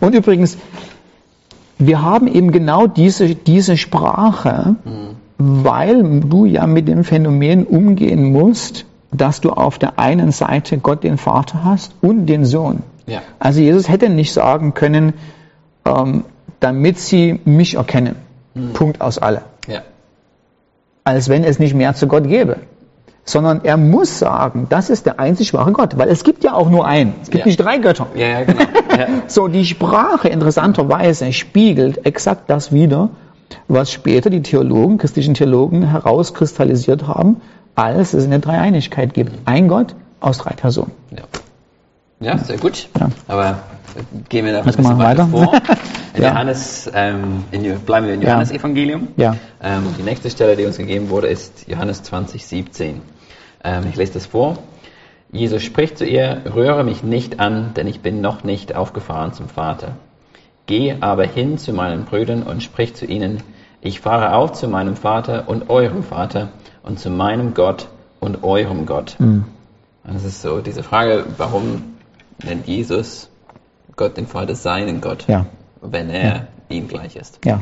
und 0.00 0.14
übrigens, 0.14 0.56
wir 1.80 2.02
haben 2.02 2.28
eben 2.28 2.52
genau 2.52 2.86
diese, 2.86 3.34
diese 3.34 3.76
Sprache, 3.76 4.76
mhm. 4.84 5.16
weil 5.38 6.20
du 6.20 6.44
ja 6.44 6.66
mit 6.66 6.86
dem 6.86 7.04
Phänomen 7.04 7.64
umgehen 7.64 8.32
musst, 8.32 8.84
dass 9.10 9.40
du 9.40 9.50
auf 9.50 9.78
der 9.78 9.98
einen 9.98 10.30
Seite 10.30 10.78
Gott 10.78 11.02
den 11.02 11.16
Vater 11.16 11.64
hast 11.64 11.94
und 12.00 12.26
den 12.26 12.44
Sohn. 12.44 12.82
Ja. 13.06 13.22
Also 13.38 13.60
Jesus 13.60 13.88
hätte 13.88 14.08
nicht 14.08 14.32
sagen 14.32 14.74
können, 14.74 15.14
ähm, 15.84 16.24
damit 16.60 16.98
sie 16.98 17.40
mich 17.44 17.74
erkennen. 17.74 18.16
Mhm. 18.54 18.72
Punkt 18.74 19.00
aus 19.00 19.18
alle. 19.18 19.42
Ja. 19.66 19.80
Als 21.02 21.28
wenn 21.28 21.44
es 21.44 21.58
nicht 21.58 21.74
mehr 21.74 21.94
zu 21.94 22.06
Gott 22.06 22.28
gäbe. 22.28 22.58
Sondern 23.24 23.60
er 23.64 23.76
muss 23.76 24.18
sagen, 24.18 24.66
das 24.70 24.90
ist 24.90 25.06
der 25.06 25.20
einzig 25.20 25.54
wahre 25.54 25.72
Gott, 25.72 25.98
weil 25.98 26.08
es 26.08 26.24
gibt 26.24 26.42
ja 26.42 26.54
auch 26.54 26.70
nur 26.70 26.86
einen. 26.86 27.14
Es 27.22 27.30
gibt 27.30 27.40
ja. 27.40 27.46
nicht 27.46 27.58
drei 27.58 27.78
Götter. 27.78 28.06
Ja, 28.14 28.26
ja, 28.26 28.44
genau. 28.44 28.64
so, 29.26 29.46
die 29.46 29.64
Sprache 29.64 30.28
interessanterweise 30.28 31.32
spiegelt 31.32 32.06
exakt 32.06 32.48
das 32.48 32.72
wider, 32.72 33.10
was 33.68 33.92
später 33.92 34.30
die 34.30 34.42
Theologen, 34.42 34.98
christlichen 34.98 35.34
Theologen 35.34 35.82
herauskristallisiert 35.82 37.06
haben, 37.06 37.40
als 37.74 38.14
es 38.14 38.24
eine 38.24 38.40
Dreieinigkeit 38.40 39.14
gibt. 39.14 39.32
Ein 39.44 39.68
Gott 39.68 39.94
aus 40.20 40.38
drei 40.38 40.54
Personen. 40.54 40.92
Ja, 41.10 41.24
ja 42.20 42.38
sehr 42.38 42.58
gut. 42.58 42.88
Ja. 42.98 43.10
Aber 43.26 43.62
gehen 44.28 44.46
wir 44.46 44.52
da 44.52 44.60
ein 44.60 44.64
bisschen 44.66 44.98
weiter, 44.98 45.26
vor. 45.26 45.52
In 46.14 46.22
ja. 46.22 46.30
Johannes, 46.30 46.90
ähm, 46.92 47.44
in, 47.52 47.78
bleiben 47.80 48.06
wir 48.06 48.14
im 48.14 48.22
Johannes-Evangelium. 48.22 49.08
Ja. 49.16 49.36
Ähm, 49.62 49.94
die 49.96 50.02
nächste 50.02 50.28
Stelle, 50.28 50.56
die 50.56 50.64
uns 50.64 50.76
gegeben 50.76 51.08
wurde, 51.08 51.28
ist 51.28 51.68
Johannes 51.68 52.02
20, 52.02 52.44
17. 52.44 53.00
Ähm, 53.62 53.84
ich 53.88 53.94
lese 53.94 54.14
das 54.14 54.26
vor. 54.26 54.58
Jesus 55.30 55.62
spricht 55.62 55.98
zu 55.98 56.04
ihr, 56.04 56.42
rühre 56.52 56.82
mich 56.82 57.04
nicht 57.04 57.38
an, 57.38 57.74
denn 57.74 57.86
ich 57.86 58.00
bin 58.00 58.20
noch 58.20 58.42
nicht 58.42 58.74
aufgefahren 58.74 59.32
zum 59.32 59.48
Vater. 59.48 59.92
Geh 60.66 60.96
aber 61.00 61.24
hin 61.24 61.58
zu 61.58 61.72
meinen 61.72 62.04
Brüdern 62.04 62.42
und 62.42 62.62
sprich 62.62 62.94
zu 62.94 63.06
ihnen, 63.06 63.42
ich 63.80 64.00
fahre 64.00 64.34
auf 64.34 64.52
zu 64.52 64.66
meinem 64.66 64.96
Vater 64.96 65.48
und 65.48 65.70
eurem 65.70 66.02
Vater 66.02 66.48
und 66.82 66.98
zu 66.98 67.10
meinem 67.10 67.54
Gott 67.54 67.86
und 68.18 68.42
eurem 68.42 68.84
Gott. 68.84 69.14
Mhm. 69.20 69.44
Das 70.04 70.24
ist 70.24 70.42
so 70.42 70.60
diese 70.60 70.82
Frage, 70.82 71.24
warum 71.36 71.84
nennt 72.44 72.66
Jesus 72.66 73.30
Gott 73.96 74.16
den 74.16 74.26
Vater 74.26 74.54
seinen 74.54 75.00
Gott, 75.00 75.26
ja. 75.28 75.46
wenn 75.82 76.10
er 76.10 76.24
ja. 76.24 76.46
ihm 76.68 76.88
gleich 76.88 77.16
ist? 77.16 77.38
Ja, 77.44 77.60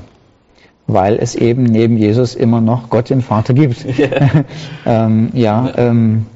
weil 0.88 1.18
es 1.18 1.34
eben 1.34 1.62
neben 1.64 1.96
Jesus 1.96 2.34
immer 2.34 2.60
noch 2.60 2.90
Gott 2.90 3.10
den 3.10 3.22
Vater 3.22 3.54
gibt. 3.54 3.84
Yeah. 3.98 4.44
ähm, 4.86 5.30
ja, 5.34 5.66
ja. 5.68 5.78
Ähm, 5.78 6.26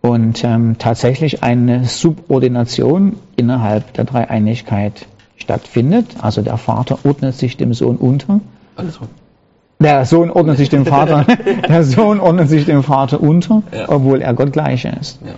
und 0.00 0.42
ähm, 0.44 0.76
tatsächlich 0.78 1.42
eine 1.42 1.84
Subordination 1.84 3.16
innerhalb 3.36 3.92
der 3.94 4.04
Dreieinigkeit 4.04 5.06
stattfindet. 5.36 6.16
Also 6.20 6.42
der 6.42 6.56
Vater 6.56 6.98
ordnet 7.04 7.34
sich 7.34 7.56
dem 7.56 7.72
Sohn 7.72 7.96
unter. 7.96 8.40
Andersrum. 8.76 9.08
Der 9.80 10.04
Sohn 10.06 10.30
ordnet 10.30 10.56
sich 10.56 10.70
dem 10.70 10.86
Vater, 10.86 11.26
der 11.68 11.84
Sohn 11.84 12.20
ordnet 12.20 12.48
sich 12.48 12.64
dem 12.64 12.82
Vater 12.82 13.20
unter, 13.20 13.62
ja. 13.72 13.88
obwohl 13.88 14.22
er 14.22 14.32
Gott 14.34 14.52
gleich 14.52 14.84
ist. 14.84 15.20
Ja. 15.24 15.32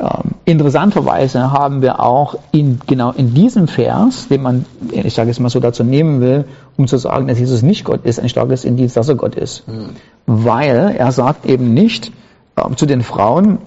Ähm, 0.00 0.34
interessanterweise 0.44 1.50
haben 1.50 1.82
wir 1.82 1.98
auch 2.00 2.36
in, 2.52 2.78
genau 2.86 3.10
in 3.10 3.34
diesem 3.34 3.66
Vers, 3.66 4.28
den 4.28 4.42
man, 4.42 4.64
ich 4.92 5.14
sage 5.14 5.30
es 5.30 5.40
mal 5.40 5.48
so, 5.48 5.58
dazu 5.58 5.82
nehmen 5.82 6.20
will, 6.20 6.44
um 6.76 6.86
zu 6.86 6.98
sagen, 6.98 7.26
dass 7.26 7.38
Jesus 7.40 7.62
nicht 7.62 7.84
Gott 7.84 8.04
ist, 8.04 8.20
ein 8.20 8.28
starkes 8.28 8.64
Indiz, 8.64 8.94
dass 8.94 9.08
er 9.08 9.16
Gott 9.16 9.34
ist. 9.34 9.66
Mhm. 9.66 9.90
Weil 10.26 10.94
er 10.96 11.10
sagt 11.10 11.46
eben 11.46 11.74
nicht 11.74 12.12
äh, 12.54 12.74
zu 12.76 12.86
den 12.86 13.02
Frauen 13.02 13.58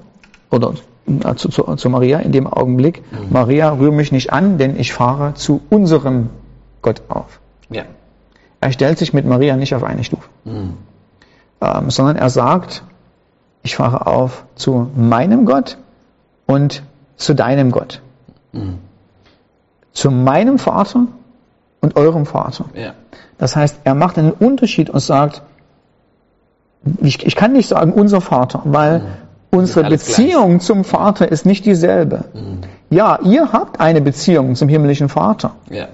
oder 0.50 0.74
äh, 1.06 1.36
zu, 1.36 1.50
zu, 1.50 1.64
zu, 1.76 1.90
Maria 1.90 2.20
in 2.20 2.32
dem 2.32 2.48
Augenblick, 2.48 3.04
mhm. 3.12 3.34
Maria, 3.34 3.72
rühre 3.72 3.92
mich 3.92 4.14
nicht 4.14 4.32
an, 4.32 4.58
denn 4.58 4.80
ich 4.80 4.94
fahre 4.94 5.34
zu 5.34 5.60
unserem 5.70 6.30
Gott 6.82 7.02
auf. 7.10 7.42
Ja. 7.70 7.84
Er 8.62 8.72
stellt 8.72 9.00
sich 9.00 9.12
mit 9.12 9.26
Maria 9.26 9.58
nicht 9.58 9.76
auf 9.76 9.84
eine 9.84 10.06
Stufe, 10.06 10.30
mhm. 10.46 10.76
ähm, 11.60 11.90
sondern 11.90 12.16
er 12.16 12.30
sagt, 12.30 12.84
ich 13.64 13.76
fahre 13.76 14.08
auf 14.08 14.46
zu 14.56 14.90
meinem 14.96 15.46
Gott 15.46 15.78
und 16.52 16.84
zu 17.16 17.34
deinem 17.34 17.72
Gott. 17.72 18.02
Mhm. 18.52 18.80
Zu 19.94 20.12
meinem 20.12 20.60
Vater 20.60 21.08
und 21.82 21.96
eurem 21.96 22.26
Vater. 22.26 22.66
Ja. 22.74 22.94
Das 23.38 23.56
heißt, 23.56 23.80
er 23.84 23.96
macht 23.96 24.18
einen 24.18 24.32
Unterschied 24.32 24.90
und 24.90 25.00
sagt, 25.00 25.42
ich, 27.02 27.26
ich 27.26 27.36
kann 27.36 27.54
nicht 27.54 27.70
sagen 27.70 27.94
unser 27.94 28.22
Vater, 28.22 28.62
weil 28.66 29.00
mhm. 29.00 29.06
unsere 29.52 29.90
Beziehung 29.90 30.50
gleich. 30.50 30.62
zum 30.62 30.84
Vater 30.84 31.32
ist 31.32 31.46
nicht 31.46 31.66
dieselbe. 31.66 32.26
Mhm. 32.34 32.62
Ja, 32.90 33.20
ihr 33.24 33.54
habt 33.54 33.80
eine 33.80 34.02
Beziehung 34.02 34.56
zum 34.56 34.68
himmlischen 34.68 35.10
Vater. 35.10 35.56
Ja. 35.70 35.88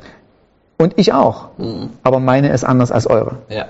Und 0.78 0.94
ich 0.98 1.14
auch. 1.14 1.50
Mhm. 1.58 1.92
Aber 2.04 2.20
meine 2.20 2.50
ist 2.50 2.64
anders 2.64 2.92
als 2.92 3.08
eure. 3.08 3.38
Ja. 3.50 3.66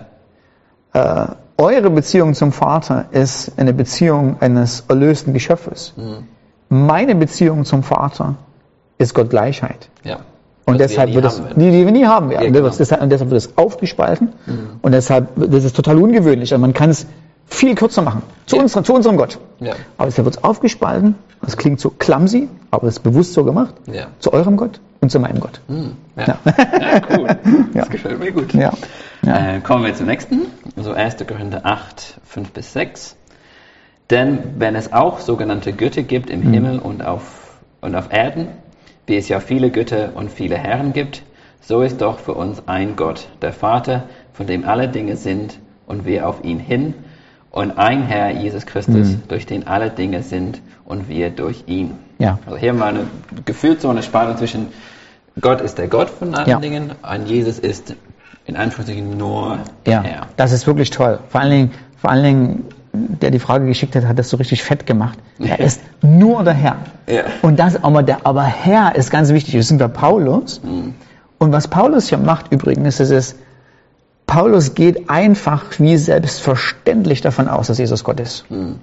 Äh, 0.94 1.27
eure 1.58 1.89
Beziehung 1.89 2.34
zum 2.34 2.51
Vater 2.51 3.06
ist 3.12 3.51
eine 3.58 3.74
Beziehung 3.74 4.38
eines 4.39 4.86
erlösten 4.88 5.34
Geschöpfes. 5.34 5.94
Mhm. 5.98 6.27
Meine 6.69 7.15
Beziehung 7.15 7.65
zum 7.65 7.83
Vater 7.83 8.36
ist 8.97 9.13
Gott 9.13 9.29
Gleichheit. 9.29 9.89
Ja. 10.03 10.19
Und 10.65 10.79
deshalb 10.79 11.13
wird 11.13 11.24
es, 11.24 11.41
die, 11.55 11.71
die 11.71 11.86
wir 11.86 11.91
nie 11.93 12.05
haben 12.05 12.29
werden. 12.29 12.53
Ja, 12.53 12.62
genau. 12.62 12.69
deshalb, 12.77 13.01
und 13.01 13.09
deshalb 13.09 13.29
wird 13.29 13.41
es 13.41 13.57
aufgespalten. 13.57 14.33
Mhm. 14.45 14.69
Und 14.81 14.91
deshalb, 14.91 15.29
das 15.38 15.63
ist 15.63 15.75
total 15.75 15.97
ungewöhnlich. 15.97 16.51
Also 16.51 16.59
man 16.59 16.74
kann 16.74 16.89
es 16.89 17.07
viel 17.45 17.74
kürzer 17.75 18.01
machen. 18.01 18.21
Zu, 18.47 18.57
ja. 18.57 18.63
unserem, 18.63 18.83
zu 18.83 18.93
unserem 18.93 19.15
Gott. 19.15 19.39
Ja. 19.62 19.74
Aber 19.97 20.07
deshalb 20.07 20.25
wird 20.25 20.36
es 20.36 20.43
aufgespalten. 20.43 21.15
Das 21.41 21.55
klingt 21.55 21.79
so 21.79 21.89
clumsy, 21.89 22.50
aber 22.71 22.88
es 22.88 22.95
ist 22.95 23.03
bewusst 23.03 23.33
so 23.33 23.45
gemacht. 23.45 23.75
Ja. 23.86 24.07
Zu 24.19 24.33
eurem 24.33 24.57
Gott 24.57 24.81
und 25.00 25.09
zu 25.09 25.19
meinem 25.19 25.39
Gott. 25.39 25.62
Mhm. 25.67 25.93
Ja. 26.17 26.25
ja. 26.25 26.38
cool. 27.17 27.27
Das 27.74 27.89
gefällt 27.89 28.19
mir 28.19 28.31
gut. 28.31 28.53
Ja. 28.53 28.74
Äh, 29.25 29.62
kommen 29.62 29.86
wir 29.86 29.93
zum 29.95 30.07
nächsten. 30.07 30.47
So 30.75 30.91
1. 30.91 31.15
Korinther 31.27 31.62
8, 31.65 32.19
5 32.25 32.51
bis 32.51 32.74
6. 32.74 33.16
Denn 34.10 34.40
wenn 34.58 34.76
es 34.76 34.94
auch 34.94 35.20
sogenannte 35.20 35.74
Götter 35.74 36.04
gibt 36.04 36.30
im 36.30 36.42
mhm. 36.42 36.54
Himmel 36.54 36.80
und 36.80 37.04
auf, 37.04 37.60
und 37.82 37.96
auf 37.96 38.12
Erden, 38.12 38.48
wie 39.06 39.18
es 39.18 39.28
ja 39.28 39.40
viele 39.40 39.70
Götter 39.70 40.12
und 40.16 40.32
viele 40.32 40.58
Herren 40.58 40.94
gibt, 40.94 41.24
so 41.62 41.82
ist 41.82 42.02
doch 42.02 42.20
für 42.20 42.34
uns 42.34 42.64
ein 42.68 42.96
Gott, 42.96 43.28
der 43.42 43.52
Vater, 43.52 44.04
von 44.34 44.48
dem 44.48 44.66
alle 44.66 44.88
Dinge 44.88 45.18
sind 45.18 45.60
und 45.86 46.06
wir 46.06 46.28
auf 46.28 46.44
ihn 46.44 46.60
hin, 46.60 46.94
und 47.50 47.78
ein 47.78 48.04
Herr, 48.04 48.32
Jesus 48.32 48.66
Christus, 48.66 49.08
mhm. 49.08 49.24
durch 49.30 49.46
den 49.46 49.66
alle 49.66 49.90
Dinge 49.90 50.22
sind 50.22 50.62
und 50.86 51.10
wir 51.10 51.32
durch 51.32 51.64
ihn. 51.66 51.98
Ja. 52.20 52.38
Also 52.46 52.58
hier 52.58 52.74
wir 52.74 52.86
eine, 52.86 53.08
gefühlt 53.46 53.82
so 53.82 53.90
eine 53.90 54.04
Spannung 54.04 54.38
zwischen 54.38 54.68
Gott 55.42 55.62
ist 55.62 55.78
der 55.78 55.88
Gott 55.88 56.10
von 56.10 56.36
allen 56.36 56.50
ja. 56.50 56.60
Dingen, 56.60 56.92
und 57.02 57.28
Jesus 57.28 57.58
ist 57.58 57.96
in 58.46 58.56
Anführungszeichen 58.56 59.18
nur 59.18 59.60
ja, 59.88 60.04
Herr. 60.04 60.28
Das 60.36 60.52
ist 60.52 60.68
wirklich 60.68 60.90
toll. 60.90 61.20
Vor 61.30 61.42
allen 61.42 61.52
Dingen, 61.52 61.72
vor 61.98 62.12
allen 62.12 62.24
Dingen 62.24 62.66
der 63.22 63.32
die 63.32 63.39
Frage 63.39 63.66
geschickt 63.66 63.96
hat, 63.96 64.06
hat 64.06 64.20
das 64.20 64.30
so 64.30 64.38
richtig 64.38 64.63
fett 64.63 64.86
gemacht. 64.86 65.18
Er 65.39 65.60
ist 65.60 65.82
nur 66.01 66.44
der 66.44 66.54
Herr. 66.54 66.75
Ja. 67.08 67.24
Und 67.42 67.60
das, 67.60 67.84
aber, 67.84 68.04
der, 68.04 68.25
aber 68.25 68.44
Herr 68.44 68.96
ist 68.96 69.12
ganz 69.12 69.30
wichtig. 69.32 69.54
Wir 69.54 69.63
sind 69.63 69.77
bei 69.77 69.88
Paulus. 69.88 70.62
Mhm. 70.63 70.94
Und 71.38 71.51
was 71.51 71.68
Paulus 71.68 72.10
hier 72.10 72.18
macht 72.18 72.51
übrigens, 72.51 73.00
ist 73.00 73.12
es, 73.12 73.36
Paulus 74.25 74.75
geht 74.75 75.10
einfach 75.10 75.66
wie 75.77 75.98
selbstverständlich 75.98 77.22
davon 77.22 77.48
aus, 77.48 77.68
dass 77.68 77.77
Jesus 77.77 78.04
Gott 78.04 78.20
ist. 78.20 78.50
Mhm. 78.51 78.75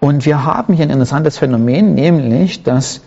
Und 0.00 0.26
wir 0.26 0.44
haben 0.44 0.74
hier 0.74 0.84
ein 0.84 0.90
interessantes 0.90 1.38
Phänomen, 1.38 1.94
nämlich, 1.94 2.62
dass 2.62 3.00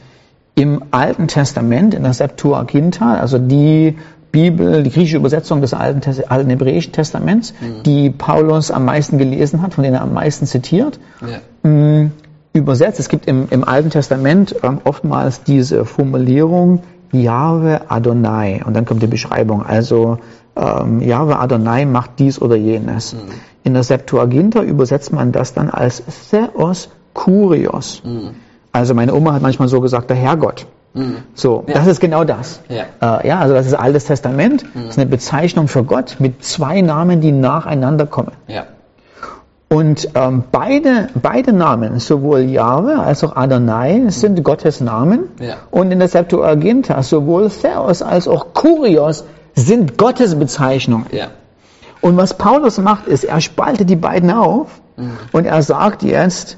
im 0.55 0.85
Alten 0.89 1.27
Testament, 1.27 1.93
in 1.93 2.01
der 2.01 2.13
Septuaginta, 2.13 3.13
also 3.15 3.37
die 3.37 3.95
Bibel, 4.31 4.83
die 4.83 4.89
griechische 4.89 5.17
Übersetzung 5.17 5.61
des 5.61 5.73
Alten, 5.73 6.01
Alten 6.27 6.49
Hebräischen 6.49 6.93
Testaments, 6.93 7.53
mhm. 7.59 7.83
die 7.83 8.09
Paulus 8.09 8.71
am 8.71 8.85
meisten 8.85 9.17
gelesen 9.17 9.61
hat, 9.61 9.73
von 9.73 9.83
denen 9.83 9.95
er 9.95 10.01
am 10.01 10.13
meisten 10.13 10.45
zitiert, 10.45 10.99
ja. 11.21 11.69
Mm, 11.69 12.11
übersetzt. 12.53 12.99
Es 12.99 13.09
gibt 13.09 13.25
im, 13.27 13.47
im 13.49 13.63
Alten 13.63 13.89
Testament 13.89 14.55
ähm, 14.63 14.79
oftmals 14.83 15.43
diese 15.43 15.85
Formulierung 15.85 16.83
Jahwe 17.11 17.89
Adonai 17.89 18.61
und 18.65 18.75
dann 18.75 18.85
kommt 18.85 19.01
die 19.01 19.07
Beschreibung. 19.07 19.65
Also 19.65 20.19
ähm, 20.55 21.01
Jahwe 21.01 21.39
Adonai 21.39 21.85
macht 21.85 22.19
dies 22.19 22.41
oder 22.41 22.55
jenes. 22.55 23.13
Mhm. 23.13 23.19
In 23.63 23.73
der 23.73 23.83
Septuaginta 23.83 24.61
übersetzt 24.61 25.13
man 25.13 25.31
das 25.31 25.53
dann 25.53 25.69
als 25.69 26.03
Theos 26.29 26.89
Kurios. 27.13 28.01
Mhm. 28.03 28.31
Also 28.71 28.93
meine 28.93 29.13
Oma 29.13 29.33
hat 29.33 29.41
manchmal 29.41 29.67
so 29.67 29.81
gesagt, 29.81 30.09
der 30.09 30.17
Herrgott. 30.17 30.67
Mhm. 30.97 31.17
So, 31.33 31.63
ja. 31.67 31.75
das 31.75 31.87
ist 31.87 31.99
genau 31.99 32.23
das. 32.23 32.59
Ja. 32.69 33.19
Äh, 33.19 33.27
ja, 33.27 33.39
also 33.39 33.53
das 33.53 33.67
ist 33.67 33.73
Altes 33.73 34.05
Testament. 34.05 34.63
Mhm. 34.63 34.81
Das 34.81 34.89
ist 34.91 34.99
eine 34.99 35.09
Bezeichnung 35.09 35.67
für 35.67 35.83
Gott 35.83 36.17
mit 36.19 36.43
zwei 36.43 36.81
Namen, 36.81 37.21
die 37.21 37.31
nacheinander 37.31 38.05
kommen. 38.05 38.31
Ja. 38.47 38.65
Und 39.69 40.09
ähm, 40.15 40.45
beide, 40.51 41.09
beide 41.21 41.51
Namen, 41.51 41.99
sowohl 41.99 42.41
Jahwe 42.41 42.99
als 42.99 43.23
auch 43.23 43.35
Adonai, 43.35 44.05
sind 44.07 44.41
Gottes 44.43 44.79
Namen. 44.79 45.29
Ja. 45.41 45.57
Und 45.71 45.91
in 45.91 45.99
der 45.99 46.07
Septuaginta 46.07 47.03
sowohl 47.03 47.49
Theos 47.49 48.01
als 48.01 48.27
auch 48.29 48.53
Kurios 48.53 49.25
sind 49.55 49.97
Gottes 49.97 50.35
Bezeichnungen. 50.35 51.07
Ja. 51.11 51.27
Und 51.99 52.15
was 52.15 52.35
Paulus 52.35 52.77
macht, 52.77 53.07
ist, 53.07 53.25
er 53.25 53.41
spaltet 53.41 53.89
die 53.89 53.95
beiden 53.95 54.31
auf 54.31 54.67
mhm. 54.95 55.17
und 55.33 55.45
er 55.45 55.61
sagt 55.63 56.03
jetzt, 56.03 56.57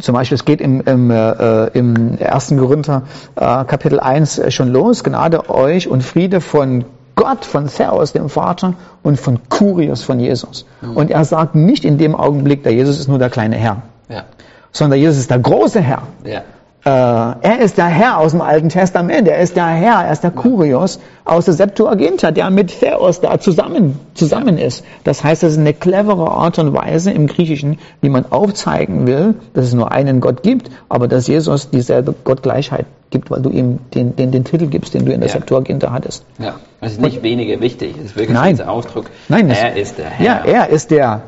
zum 0.00 0.14
Beispiel, 0.14 0.36
es 0.36 0.44
geht 0.44 0.60
im, 0.60 0.80
im, 0.80 1.10
äh, 1.10 1.66
im 1.68 2.18
1. 2.18 2.54
Korinther 2.58 3.02
äh, 3.34 3.64
Kapitel 3.64 4.00
1 4.00 4.42
schon 4.48 4.68
los. 4.68 5.04
Gnade 5.04 5.50
euch 5.50 5.88
und 5.88 6.02
Friede 6.02 6.40
von 6.40 6.84
Gott, 7.14 7.44
von 7.44 7.66
Theos, 7.66 8.12
dem 8.12 8.28
Vater, 8.28 8.74
und 9.02 9.18
von 9.18 9.40
Kurios, 9.48 10.02
von 10.02 10.20
Jesus. 10.20 10.66
Mhm. 10.82 10.96
Und 10.96 11.10
er 11.10 11.24
sagt 11.24 11.54
nicht 11.54 11.84
in 11.84 11.98
dem 11.98 12.14
Augenblick, 12.14 12.62
der 12.62 12.72
Jesus 12.72 12.98
ist 12.98 13.08
nur 13.08 13.18
der 13.18 13.30
kleine 13.30 13.56
Herr, 13.56 13.82
ja. 14.08 14.24
sondern 14.70 14.98
Jesus 14.98 15.18
ist 15.18 15.30
der 15.30 15.38
große 15.38 15.80
Herr. 15.80 16.02
Ja. 16.24 16.42
Äh, 16.86 16.88
er 16.88 17.58
ist 17.58 17.78
der 17.78 17.86
Herr 17.86 18.18
aus 18.18 18.30
dem 18.30 18.40
Alten 18.40 18.68
Testament, 18.68 19.26
er 19.26 19.40
ist 19.40 19.56
der 19.56 19.66
Herr, 19.66 20.04
er 20.04 20.12
ist 20.12 20.22
der 20.22 20.30
Kurios 20.30 21.00
aus 21.24 21.46
der 21.46 21.54
Septuaginta, 21.54 22.30
der 22.30 22.48
mit 22.50 22.78
Theos 22.78 23.20
da 23.20 23.40
zusammen, 23.40 23.98
zusammen 24.14 24.56
ist. 24.56 24.84
Das 25.02 25.24
heißt, 25.24 25.42
das 25.42 25.54
ist 25.54 25.58
eine 25.58 25.74
clevere 25.74 26.30
Art 26.30 26.60
und 26.60 26.72
Weise 26.74 27.10
im 27.10 27.26
Griechischen, 27.26 27.80
wie 28.02 28.08
man 28.08 28.30
aufzeigen 28.30 29.04
will, 29.08 29.34
dass 29.52 29.64
es 29.64 29.74
nur 29.74 29.90
einen 29.90 30.20
Gott 30.20 30.44
gibt, 30.44 30.70
aber 30.88 31.08
dass 31.08 31.26
Jesus 31.26 31.70
dieselbe 31.70 32.14
Gottgleichheit 32.22 32.86
gibt, 33.10 33.32
weil 33.32 33.42
du 33.42 33.50
ihm 33.50 33.80
den, 33.92 34.14
den, 34.14 34.30
den 34.30 34.44
Titel 34.44 34.68
gibst, 34.68 34.94
den 34.94 35.06
du 35.06 35.12
in 35.12 35.18
der 35.18 35.28
ja. 35.28 35.34
Septuaginta 35.34 35.90
hattest. 35.90 36.24
Ja, 36.38 36.54
das 36.80 36.92
ist 36.92 37.00
nicht 37.00 37.24
weniger 37.24 37.60
wichtig, 37.60 37.96
es 37.98 38.10
ist 38.10 38.16
wirklich 38.16 38.38
Nein. 38.38 38.54
dieser 38.54 38.70
Ausdruck, 38.70 39.06
Nein, 39.28 39.50
er 39.50 39.76
ist 39.76 39.98
der 39.98 40.10
Herr. 40.10 40.24
Ja, 40.24 40.44
er 40.44 40.68
ist 40.68 40.92
der 40.92 41.22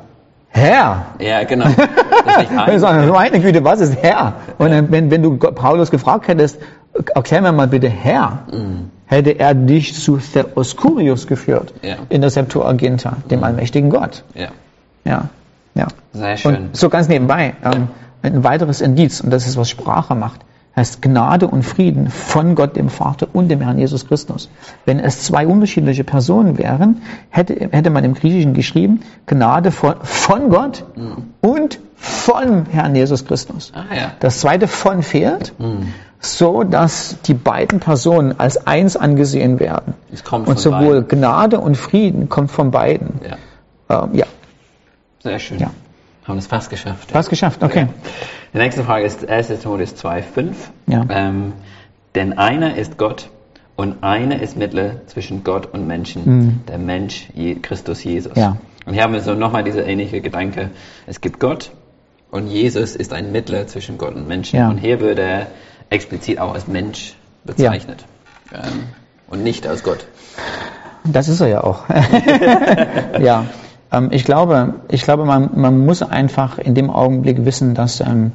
Herr. 0.49 1.07
Ja, 1.19 1.45
genau. 1.45 1.67
Das 2.67 2.75
ist 2.75 2.83
meine 2.83 3.41
Güte, 3.41 3.65
was 3.65 3.81
ist 3.81 3.97
Herr? 4.03 4.35
Und 4.59 4.71
ja. 4.71 4.83
wenn, 4.91 5.11
wenn 5.11 5.23
du 5.23 5.37
Paulus 5.37 5.91
gefragt 5.91 6.29
hättest, 6.29 6.59
erklär 7.15 7.43
mir 7.43 7.53
mal 7.53 7.67
bitte 7.67 7.89
Herr, 7.89 8.41
mhm. 8.53 8.91
hätte 9.07 9.39
er 9.39 9.55
dich 9.55 9.95
zu 9.95 10.19
Theoskurius 10.19 11.27
geführt 11.27 11.73
ja. 11.83 11.97
in 12.09 12.21
der 12.21 12.31
Septuaginta, 12.31 13.17
dem 13.31 13.41
mhm. 13.41 13.45
allmächtigen 13.45 13.91
Gott. 13.91 14.25
Ja. 14.35 14.49
Ja. 15.05 15.29
ja. 15.75 15.87
Sehr 16.13 16.37
schön. 16.37 16.57
Und 16.57 16.77
so 16.77 16.89
ganz 16.89 17.09
nebenbei, 17.09 17.55
ähm, 17.65 17.89
ein 18.23 18.45
weiteres 18.45 18.81
Indiz, 18.81 19.21
und 19.21 19.31
das 19.31 19.47
ist, 19.47 19.57
was 19.57 19.71
Sprache 19.71 20.15
macht 20.15 20.41
heißt 20.79 21.03
Gnade 21.03 21.47
und 21.47 21.63
Frieden 21.63 22.09
von 22.09 22.55
Gott 22.55 22.77
dem 22.77 22.89
Vater 22.89 23.29
und 23.33 23.49
dem 23.49 23.61
Herrn 23.61 23.79
Jesus 23.79 24.07
Christus. 24.07 24.49
Wenn 24.87 25.01
es 25.01 25.23
zwei 25.23 25.47
unterschiedliche 25.47 26.05
Personen 26.05 26.57
wären, 26.57 27.03
hätte, 27.29 27.55
hätte 27.71 27.91
man 27.91 28.05
im 28.05 28.15
Griechischen 28.15 28.55
geschrieben, 28.55 29.01
Gnade 29.27 29.73
von, 29.73 29.97
von 30.03 30.49
Gott 30.49 30.85
mhm. 30.97 31.35
und 31.41 31.81
von 31.97 32.67
Herrn 32.67 32.95
Jesus 32.95 33.27
Christus. 33.27 33.73
Ah, 33.75 33.95
ja. 33.95 34.13
Das 34.21 34.41
zweite 34.41 34.69
von 34.69 35.03
fehlt, 35.03 35.53
mhm. 35.59 35.93
so 36.21 36.63
dass 36.63 37.17
die 37.23 37.35
beiden 37.35 37.81
Personen 37.81 38.39
als 38.39 38.67
eins 38.67 38.97
angesehen 38.97 39.59
werden. 39.59 39.95
und 40.31 40.59
sowohl 40.59 41.03
beiden. 41.03 41.21
Gnade 41.21 41.61
und 41.61 41.77
Frieden 41.77 42.29
kommt 42.29 42.53
von 42.53 42.71
beiden. 42.71 43.21
Ja. 43.89 44.05
Ähm, 44.05 44.15
ja. 44.15 44.27
Sehr 45.25 45.39
schön. 45.41 45.59
Ja. 45.59 45.71
Haben 46.25 46.39
es 46.39 46.47
fast 46.47 46.71
geschafft. 46.71 47.11
Fast 47.11 47.31
geschafft, 47.31 47.65
okay. 47.65 47.89
Ja. 47.89 48.11
Die 48.53 48.59
nächste 48.59 48.85
Frage 48.85 49.05
ist 49.05 49.29
1. 49.29 49.49
Timotheus 49.61 49.95
2,5. 49.95 50.55
Ja. 50.87 51.05
Ähm, 51.11 51.53
denn 52.15 52.39
einer 52.39 52.77
ist 52.77 52.97
Gott 52.97 53.31
und 53.77 54.03
einer 54.03 54.41
ist 54.41 54.57
Mittler 54.57 55.07
zwischen 55.07 55.45
Gott 55.45 55.67
und 55.73 55.87
Menschen, 55.87 56.23
mhm. 56.25 56.61
der 56.67 56.79
Mensch 56.79 57.29
Christus 57.63 58.03
Jesus. 58.03 58.37
Ja. 58.37 58.57
Und 58.87 58.95
hier 58.95 59.03
haben 59.03 59.13
wir 59.13 59.21
so 59.21 59.35
nochmal 59.35 59.65
diese 59.65 59.83
ähnliche 59.83 60.21
Gedanke. 60.21 60.71
Es 61.07 61.21
gibt 61.21 61.39
Gott 61.39 61.71
und 62.31 62.49
Jesus 62.49 62.97
ist 62.97 63.13
ein 63.13 63.33
Mittler 63.33 63.67
zwischen 63.67 63.99
Gott 63.99 64.15
und 64.15 64.27
Menschen. 64.27 64.59
Ja. 64.59 64.71
Und 64.71 64.79
hier 64.79 65.01
wird 65.01 65.19
er 65.19 65.49
explizit 65.91 66.39
auch 66.39 66.55
als 66.55 66.67
Mensch 66.67 67.15
bezeichnet. 67.45 68.05
Ähm, 68.53 68.85
und 69.29 69.43
nicht 69.43 69.67
als 69.67 69.83
Gott. 69.83 70.07
Das 71.05 71.29
ist 71.29 71.41
er 71.41 71.49
ja 71.49 71.65
auch. 71.65 71.89
ja. 73.21 73.47
Ähm, 73.93 74.09
ich 74.11 74.25
glaube, 74.25 74.75
ich 74.91 75.03
glaube 75.03 75.25
man, 75.25 75.51
man 75.55 75.85
muss 75.85 76.03
einfach 76.03 76.59
in 76.59 76.75
dem 76.75 76.91
Augenblick 76.91 77.45
wissen, 77.45 77.75
dass 77.75 78.01
ähm, 78.01 78.33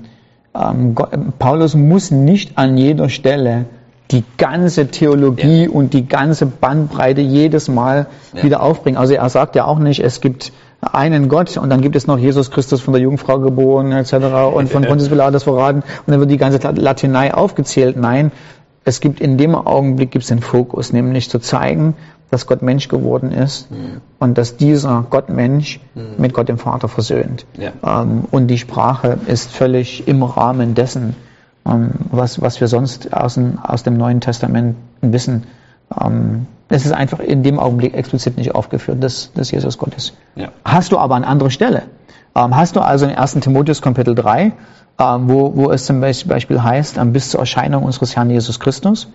ähm 0.55 0.95
Gott, 0.95 1.09
Paulus 1.39 1.75
muss 1.75 2.11
nicht 2.11 2.57
an 2.57 2.77
jeder 2.77 3.09
Stelle 3.09 3.65
die 4.11 4.23
ganze 4.37 4.87
Theologie 4.87 5.63
ja. 5.63 5.69
und 5.69 5.93
die 5.93 6.07
ganze 6.07 6.45
Bandbreite 6.45 7.21
jedes 7.21 7.67
Mal 7.67 8.07
ja. 8.33 8.43
wieder 8.43 8.61
aufbringen. 8.61 8.97
Also 8.97 9.13
er 9.13 9.29
sagt 9.29 9.55
ja 9.55 9.65
auch 9.65 9.79
nicht, 9.79 9.99
es 9.99 10.21
gibt 10.21 10.51
einen 10.81 11.29
Gott 11.29 11.57
und 11.57 11.69
dann 11.69 11.81
gibt 11.81 11.95
es 11.95 12.07
noch 12.07 12.17
Jesus 12.17 12.51
Christus 12.51 12.81
von 12.81 12.93
der 12.93 13.01
Jungfrau 13.01 13.39
geboren 13.39 13.91
etc. 13.91 14.13
und 14.53 14.69
von 14.69 14.83
Pontius 14.83 15.09
Pilatus 15.09 15.43
verraten 15.43 15.79
und 15.79 16.11
dann 16.11 16.19
wird 16.19 16.29
die 16.29 16.37
ganze 16.37 16.59
Latinei 16.73 17.33
aufgezählt. 17.33 17.95
Nein, 17.95 18.31
es 18.85 18.99
gibt 18.99 19.19
in 19.19 19.37
dem 19.37 19.55
Augenblick 19.55 20.11
gibt 20.11 20.23
es 20.23 20.29
den 20.29 20.41
Fokus, 20.41 20.93
nämlich 20.93 21.29
zu 21.29 21.39
zeigen, 21.39 21.95
dass 22.29 22.47
Gott 22.47 22.61
Mensch 22.61 22.87
geworden 22.87 23.31
ist 23.31 23.69
mhm. 23.69 24.01
und 24.19 24.37
dass 24.37 24.57
dieser 24.57 25.05
Gott 25.09 25.29
Mensch 25.29 25.79
mhm. 25.93 26.15
mit 26.17 26.33
Gott 26.33 26.49
dem 26.49 26.57
Vater 26.57 26.87
versöhnt. 26.87 27.45
Ja. 27.57 27.71
Ähm, 28.01 28.25
und 28.31 28.47
die 28.47 28.57
Sprache 28.57 29.19
ist 29.27 29.51
völlig 29.51 30.07
im 30.07 30.23
Rahmen 30.23 30.73
dessen, 30.73 31.15
ähm, 31.65 31.91
was, 32.11 32.41
was 32.41 32.59
wir 32.59 32.67
sonst 32.67 33.13
aus 33.13 33.35
dem, 33.35 33.59
aus 33.59 33.83
dem 33.83 33.97
Neuen 33.97 34.19
Testament 34.19 34.75
wissen. 35.01 35.43
Ähm, 35.99 36.47
Das 36.73 36.87
ist 36.87 36.91
einfach 36.91 37.19
in 37.19 37.43
dem 37.43 37.59
Augenblick 37.59 37.93
explizit 37.93 38.35
nicht 38.35 38.55
aufgeführt, 38.55 39.03
dass, 39.03 39.31
dass 39.33 39.51
Jesus 39.51 39.77
Gott 39.77 39.93
ist. 39.93 40.17
Ja. 40.35 40.49
Hast 40.65 40.91
du 40.91 40.97
aber 40.97 41.13
an 41.13 41.23
anderer 41.23 41.51
Stelle. 41.51 41.83
Ähm, 42.35 42.55
hast 42.55 42.75
du 42.75 42.79
also 42.79 43.05
in 43.05 43.13
1. 43.13 43.33
Timotheus 43.41 43.83
Kapitel 43.83 44.15
3, 44.15 44.53
ähm, 44.97 45.29
wo, 45.29 45.55
wo 45.55 45.69
es 45.69 45.85
zum 45.85 46.01
Beispiel 46.01 46.63
heißt, 46.63 46.97
ähm, 46.97 47.13
bis 47.13 47.29
zur 47.29 47.41
Erscheinung 47.41 47.83
unseres 47.83 48.15
Herrn 48.15 48.31
Jesus 48.31 48.59
Christus, 48.59 49.07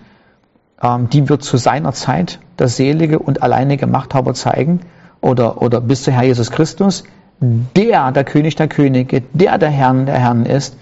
ähm, 0.81 1.09
die 1.11 1.29
wird 1.29 1.42
zu 1.42 1.57
seiner 1.57 1.92
Zeit 1.92 2.38
das 2.57 2.77
selige 2.77 3.18
und 3.18 3.42
alleinige 3.42 3.88
Machthaber 3.88 4.35
zeigen, 4.35 4.83
oder, 5.21 5.61
oder 5.61 5.81
bis 5.81 6.05
zu 6.05 6.12
Herr 6.12 6.23
Jesus 6.23 6.53
Christus, 6.53 7.03
der 7.40 8.12
der 8.12 8.23
König 8.23 8.55
der 8.55 8.68
Könige, 8.68 9.25
der 9.33 9.59
der 9.59 9.71
Herrn 9.71 10.07
der 10.07 10.21
Herren 10.21 10.47
ist, 10.47 10.77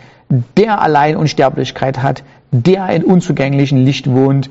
der 0.58 0.82
allein 0.82 1.16
Unsterblichkeit 1.16 2.02
hat, 2.02 2.22
der 2.50 2.90
in 2.90 3.02
unzugänglichen 3.02 3.78
Licht 3.78 4.10
wohnt, 4.10 4.50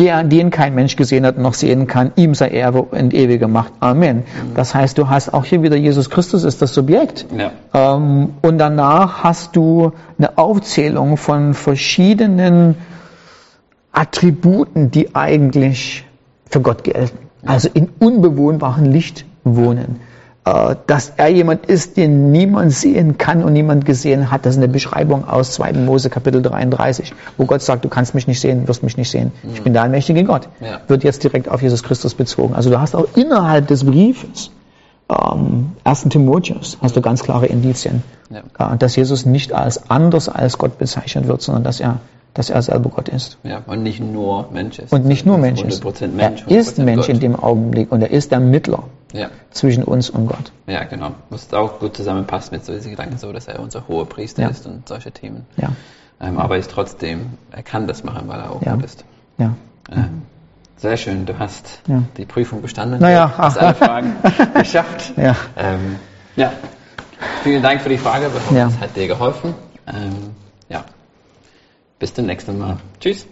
der, 0.00 0.24
den 0.24 0.50
kein 0.50 0.74
Mensch 0.74 0.96
gesehen 0.96 1.26
hat 1.26 1.38
noch 1.38 1.54
sehen 1.54 1.86
kann, 1.86 2.12
ihm 2.16 2.34
sei 2.34 2.48
Ehre 2.48 2.82
und 2.82 3.14
ewige 3.14 3.46
Macht. 3.46 3.74
Amen. 3.80 4.16
Mhm. 4.16 4.54
Das 4.54 4.74
heißt, 4.74 4.96
du 4.98 5.08
hast 5.08 5.32
auch 5.32 5.44
hier 5.44 5.62
wieder 5.62 5.76
Jesus 5.76 6.10
Christus 6.10 6.42
ist 6.42 6.62
das 6.62 6.74
Subjekt. 6.74 7.26
Ja. 7.36 7.52
Ähm, 7.74 8.30
und 8.40 8.58
danach 8.58 9.22
hast 9.22 9.54
du 9.54 9.92
eine 10.18 10.38
Aufzählung 10.38 11.16
von 11.16 11.54
verschiedenen 11.54 12.74
Attributen, 13.92 14.90
die 14.90 15.14
eigentlich 15.14 16.04
für 16.46 16.60
Gott 16.60 16.82
gelten. 16.82 17.18
Also 17.44 17.68
in 17.72 17.88
unbewohnbaren 17.98 18.86
Licht 18.86 19.24
wohnen. 19.44 20.00
Äh, 20.46 20.76
dass 20.86 21.12
er 21.18 21.28
jemand 21.28 21.66
ist, 21.66 21.98
den 21.98 22.32
niemand 22.32 22.72
sehen 22.72 23.18
kann 23.18 23.44
und 23.44 23.52
niemand 23.52 23.84
gesehen 23.84 24.30
hat. 24.30 24.46
Das 24.46 24.54
ist 24.54 24.58
eine 24.62 24.68
Beschreibung 24.68 25.28
aus 25.28 25.52
2. 25.52 25.74
Mose 25.74 26.08
Kapitel 26.08 26.40
33, 26.40 27.12
wo 27.36 27.44
Gott 27.44 27.60
sagt, 27.60 27.84
du 27.84 27.90
kannst 27.90 28.14
mich 28.14 28.26
nicht 28.26 28.40
sehen, 28.40 28.66
wirst 28.66 28.82
mich 28.82 28.96
nicht 28.96 29.10
sehen. 29.10 29.32
Ich 29.52 29.62
bin 29.62 29.74
der 29.74 29.82
allmächtige 29.82 30.24
Gott. 30.24 30.48
Ja. 30.60 30.80
Wird 30.88 31.04
jetzt 31.04 31.22
direkt 31.24 31.50
auf 31.50 31.60
Jesus 31.60 31.82
Christus 31.82 32.14
bezogen. 32.14 32.54
Also 32.54 32.70
du 32.70 32.80
hast 32.80 32.94
auch 32.94 33.06
innerhalb 33.16 33.68
des 33.68 33.84
Briefes, 33.84 34.50
ähm, 35.10 35.72
1. 35.84 36.08
Timotheus, 36.08 36.78
hast 36.80 36.96
du 36.96 37.02
ganz 37.02 37.22
klare 37.22 37.44
Indizien, 37.44 38.02
ja. 38.30 38.72
äh, 38.72 38.78
dass 38.78 38.96
Jesus 38.96 39.26
nicht 39.26 39.52
als 39.52 39.90
anders 39.90 40.30
als 40.30 40.56
Gott 40.56 40.78
bezeichnet 40.78 41.28
wird, 41.28 41.42
sondern 41.42 41.64
dass 41.64 41.80
er 41.80 41.98
dass 42.32 42.48
er 42.48 42.62
selber 42.62 42.90
Gott 42.90 43.08
ist. 43.08 43.38
Ja, 43.42 43.60
und 43.66 43.82
nicht 43.82 44.00
nur 44.00 44.48
Mensch 44.52 44.78
ist. 44.78 44.92
Und 44.92 45.04
nicht 45.04 45.26
nur 45.26 45.36
Mensch 45.36 45.62
ist. 45.62 45.84
Mensch, 45.84 46.44
er 46.46 46.58
ist 46.60 46.78
Mensch 46.78 47.08
Gott. 47.08 47.08
in 47.08 47.20
dem 47.20 47.34
Augenblick 47.34 47.90
und 47.90 48.02
er 48.02 48.10
ist 48.12 48.30
der 48.30 48.38
Mittler 48.38 48.84
ja. 49.12 49.30
zwischen 49.50 49.84
uns 49.84 50.10
und 50.10 50.26
Gott. 50.26 50.52
Ja, 50.66 50.84
genau. 50.84 51.12
Was 51.30 51.52
auch 51.52 51.78
gut 51.78 51.96
zusammenpasst 51.96 52.52
mit 52.52 52.64
so 52.64 52.72
diesen 52.72 52.90
Gedanken, 52.90 53.18
so 53.18 53.32
dass 53.32 53.48
er 53.48 53.60
unser 53.60 53.88
hoher 53.88 54.08
Priester 54.08 54.42
ja. 54.42 54.48
ist 54.48 54.66
und 54.66 54.88
solche 54.88 55.12
Themen. 55.12 55.46
Ja. 55.56 55.70
Ähm, 56.20 56.38
aber 56.38 56.54
er 56.54 56.60
ist 56.60 56.70
trotzdem, 56.70 57.38
er 57.50 57.62
kann 57.62 57.86
das 57.86 58.04
machen, 58.04 58.28
weil 58.28 58.40
er 58.40 58.50
auch 58.50 58.62
ja. 58.62 58.74
Gott 58.74 58.84
ist. 58.84 59.04
Ja. 59.38 59.54
Ähm, 59.90 60.22
sehr 60.76 60.96
schön, 60.96 61.26
du 61.26 61.38
hast 61.38 61.82
die 62.16 62.24
Prüfung 62.24 62.62
bestanden. 62.62 63.00
Naja, 63.00 63.26
du 63.26 63.38
hast 63.38 63.58
alle 63.58 63.74
Fragen 63.74 64.16
geschafft. 64.54 65.12
Ja. 65.16 65.36
Ähm, 65.56 65.96
ja. 66.36 66.52
Vielen 67.42 67.62
Dank 67.62 67.82
für 67.82 67.90
die 67.90 67.98
Frage. 67.98 68.30
Wir 68.32 68.40
hoffen, 68.40 68.74
es 68.74 68.80
hat 68.80 68.96
dir 68.96 69.06
geholfen. 69.06 69.54
Ähm, 69.86 70.30
ja. 70.68 70.84
Bis 71.98 72.14
zum 72.14 72.26
nächsten 72.26 72.58
Mal. 72.58 72.78
Tschüss. 72.98 73.26